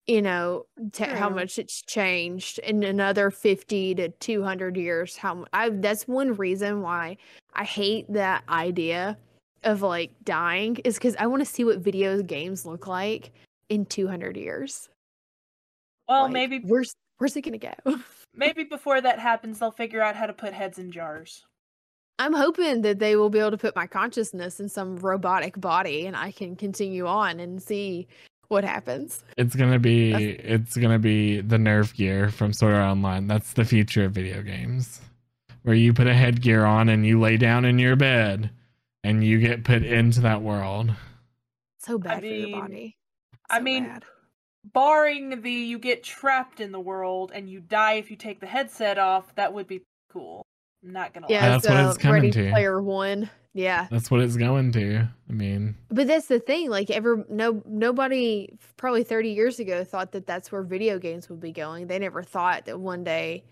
[0.08, 5.70] you know t- how much it's changed in another 50 to 200 years how I
[5.70, 7.18] that's one reason why
[7.54, 9.18] I hate that idea
[9.64, 13.32] of like dying is cuz I want to see what video games look like
[13.70, 14.90] in 200 years.
[16.10, 17.74] Well, Like, maybe where's where's it to go?
[18.36, 21.46] maybe before that happens, they'll figure out how to put heads in jars.
[22.22, 26.06] I'm hoping that they will be able to put my consciousness in some robotic body
[26.06, 28.08] and I can continue on and see
[28.48, 29.24] what happens.
[29.38, 33.26] It's gonna be it's gonna be the nerve gear from Sword Art Online.
[33.26, 35.02] That's the future of video games.
[35.64, 38.52] Where you put a headgear on and you lay down in your bed
[39.04, 40.94] and you get put into that world.
[41.80, 42.98] So bad for mean- your body.
[43.50, 44.06] I mean, bad.
[44.64, 48.46] Barring the you get trapped in the world and you die if you take the
[48.46, 49.82] headset off, that would be
[50.14, 50.41] cool.
[50.84, 51.50] I'm not gonna yeah, lie.
[51.50, 52.52] That's what it's coming Ready to.
[52.52, 53.30] Player One.
[53.54, 55.10] Yeah, That's what it's going to.
[55.30, 56.70] I mean, but that's the thing.
[56.70, 61.42] Like, ever no nobody probably 30 years ago thought that that's where video games would
[61.42, 61.88] be going.
[61.88, 63.44] They never thought that one day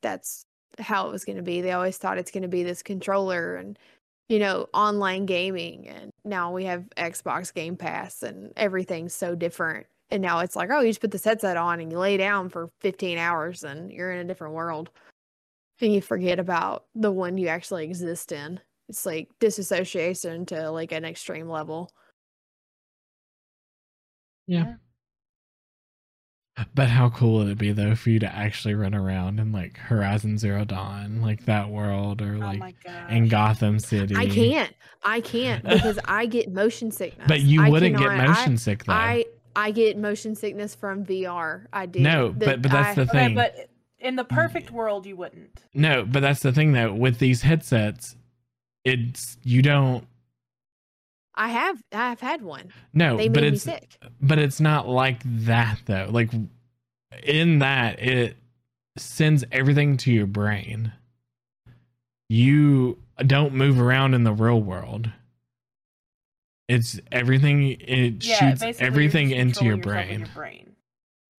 [0.00, 0.44] that's
[0.78, 1.60] how it was going to be.
[1.60, 3.76] They always thought it's going to be this controller and
[4.28, 5.88] you know online gaming.
[5.88, 9.86] And now we have Xbox Game Pass and everything's so different.
[10.10, 12.48] And now it's like, oh, you just put this headset on and you lay down
[12.48, 14.88] for 15 hours and you're in a different world.
[15.80, 18.60] And you forget about the one you actually exist in.
[18.88, 21.90] It's like disassociation to like an extreme level.
[24.46, 24.74] yeah.
[26.74, 29.76] But how cool would it be though for you to actually run around in like
[29.76, 33.12] Horizon Zero Dawn, like that world, or oh like my god.
[33.12, 34.16] in Gotham City?
[34.16, 34.74] I can't.
[35.04, 37.26] I can't because I get motion sickness.
[37.28, 38.92] But you I wouldn't cannot- get motion sick though.
[38.92, 39.24] I,
[39.54, 41.66] I I get motion sickness from VR.
[41.72, 42.00] I do.
[42.00, 43.34] No, The- but but that's I- the Okay, thing.
[43.36, 43.54] but
[44.00, 44.28] in the mm.
[44.28, 45.62] perfect world, you wouldn't.
[45.74, 46.92] No, but that's the thing though.
[46.92, 48.16] With these headsets,
[48.84, 50.06] it's you don't.
[51.34, 52.72] I have I have had one.
[52.92, 53.96] No, They but made me it's sick.
[54.20, 56.08] but it's not like that though.
[56.10, 56.30] Like
[57.22, 58.36] in that, it
[58.96, 60.92] sends everything to your brain.
[62.28, 65.10] You don't move around in the real world.
[66.68, 67.62] It's everything.
[67.80, 70.20] It Yeah, shoots everything into your brain.
[70.20, 70.76] Your brain.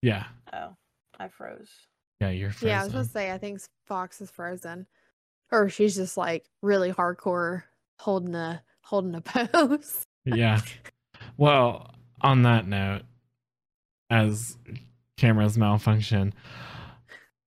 [0.02, 0.76] Yeah, Oh,
[1.20, 1.70] I froze.
[2.20, 2.68] Yeah, you're frozen.
[2.70, 4.88] Yeah, I was gonna say I think Fox is frozen,
[5.52, 7.64] or she's just like really hardcore
[8.00, 10.04] holding a holding a pose.
[10.26, 10.62] yeah.
[11.38, 13.04] Well, on that note,
[14.10, 14.58] as
[15.18, 16.34] cameras malfunction,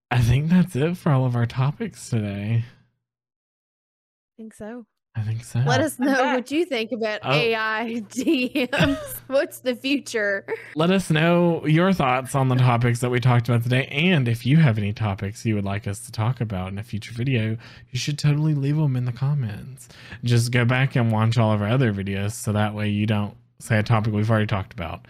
[0.09, 2.65] I think that's it for all of our topics today.
[2.65, 4.85] I think so.
[5.15, 5.59] I think so.
[5.59, 7.31] Let us know what you think about Oh.
[7.31, 8.97] AI DMs.
[9.27, 10.43] What's the future?
[10.75, 13.85] Let us know your thoughts on the topics that we talked about today.
[13.87, 16.83] And if you have any topics you would like us to talk about in a
[16.83, 17.57] future video,
[17.91, 19.87] you should totally leave them in the comments.
[20.23, 23.35] Just go back and watch all of our other videos so that way you don't
[23.59, 25.05] say a topic we've already talked about.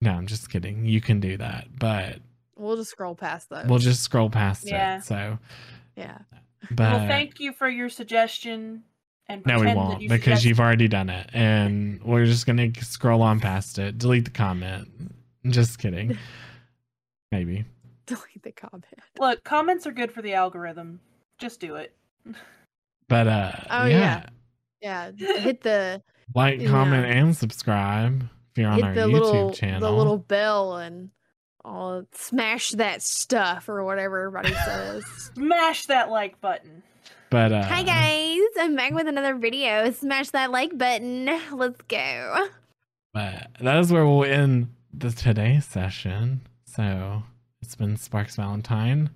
[0.00, 0.86] No, I'm just kidding.
[0.86, 2.18] You can do that, but
[2.56, 3.66] We'll just scroll past those.
[3.66, 4.98] we'll just scroll past Yeah.
[4.98, 5.02] it.
[5.04, 5.38] So,
[5.96, 6.18] yeah.
[6.70, 8.82] But well, thank you for your suggestion.
[9.28, 13.22] And no, we won't you because you've already done it, and we're just gonna scroll
[13.22, 13.98] on past it.
[13.98, 14.88] Delete the comment.
[15.48, 16.16] Just kidding.
[17.32, 17.64] Maybe.
[18.06, 18.84] Delete the comment.
[19.18, 19.42] look.
[19.42, 21.00] Comments are good for the algorithm.
[21.38, 21.94] Just do it.
[23.08, 24.26] But uh Oh, yeah.
[24.80, 25.10] yeah.
[25.18, 25.38] Yeah.
[25.40, 26.02] Hit the
[26.34, 26.70] Like, Yeah.
[26.70, 28.22] comment, and subscribe
[28.52, 29.80] if you're on hit our the YouTube little channel.
[29.80, 31.10] the little bell and
[31.66, 35.04] all smash that stuff or whatever everybody says.
[35.34, 36.82] Smash that like button.
[37.28, 39.90] But uh Hi guys, I'm back with another video.
[39.90, 41.28] Smash that like button.
[41.52, 42.48] Let's go.
[43.12, 46.42] But that is where we'll end the today's session.
[46.64, 47.24] So
[47.62, 49.10] it's been Sparxx Valentine,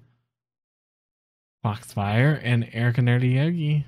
[1.64, 3.86] Foxfire, and Erica Nerdy Yogi.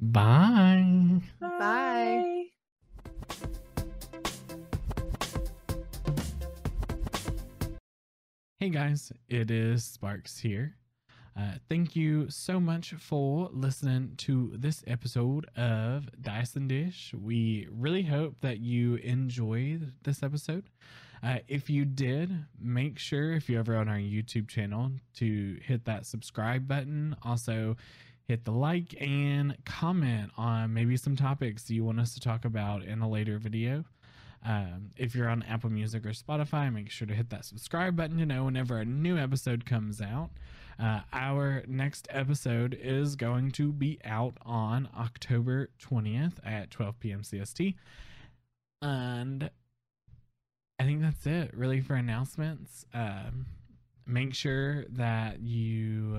[0.00, 1.20] Bye.
[1.40, 2.33] Bye.
[8.64, 10.74] Hey guys, it is Sparxx here.
[11.38, 16.08] Uh, thank you so much for listening to this episode of
[16.56, 17.12] and Dish.
[17.12, 20.64] We really hope that you enjoyed this episode.
[21.22, 25.84] Uh, if you did, make sure if you're ever on our YouTube channel to hit
[25.84, 27.16] that subscribe button.
[27.22, 27.76] Also,
[28.28, 32.82] hit the like and comment on maybe some topics you want us to talk about
[32.82, 33.84] in a later video.
[34.44, 38.18] Um, if you're on Apple Music or Spotify, make sure to hit that subscribe button
[38.18, 40.30] to know whenever a new episode comes out.
[40.78, 47.22] Uh, our next episode is going to be out on October 20th at 12 p.m.
[47.22, 47.74] CST.
[48.82, 49.50] And
[50.78, 52.84] I think that's it, really, for announcements.
[52.92, 53.46] Um,
[54.06, 56.18] make sure that you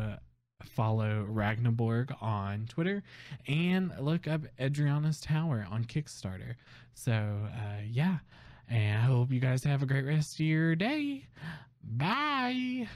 [0.65, 3.03] follow Ragnaborg on Twitter
[3.47, 6.55] and look up Adriana's Tower on Kickstarter.
[6.93, 8.17] So, uh, yeah.
[8.69, 11.25] And I hope you guys have a great rest of your day.
[11.83, 12.87] Bye.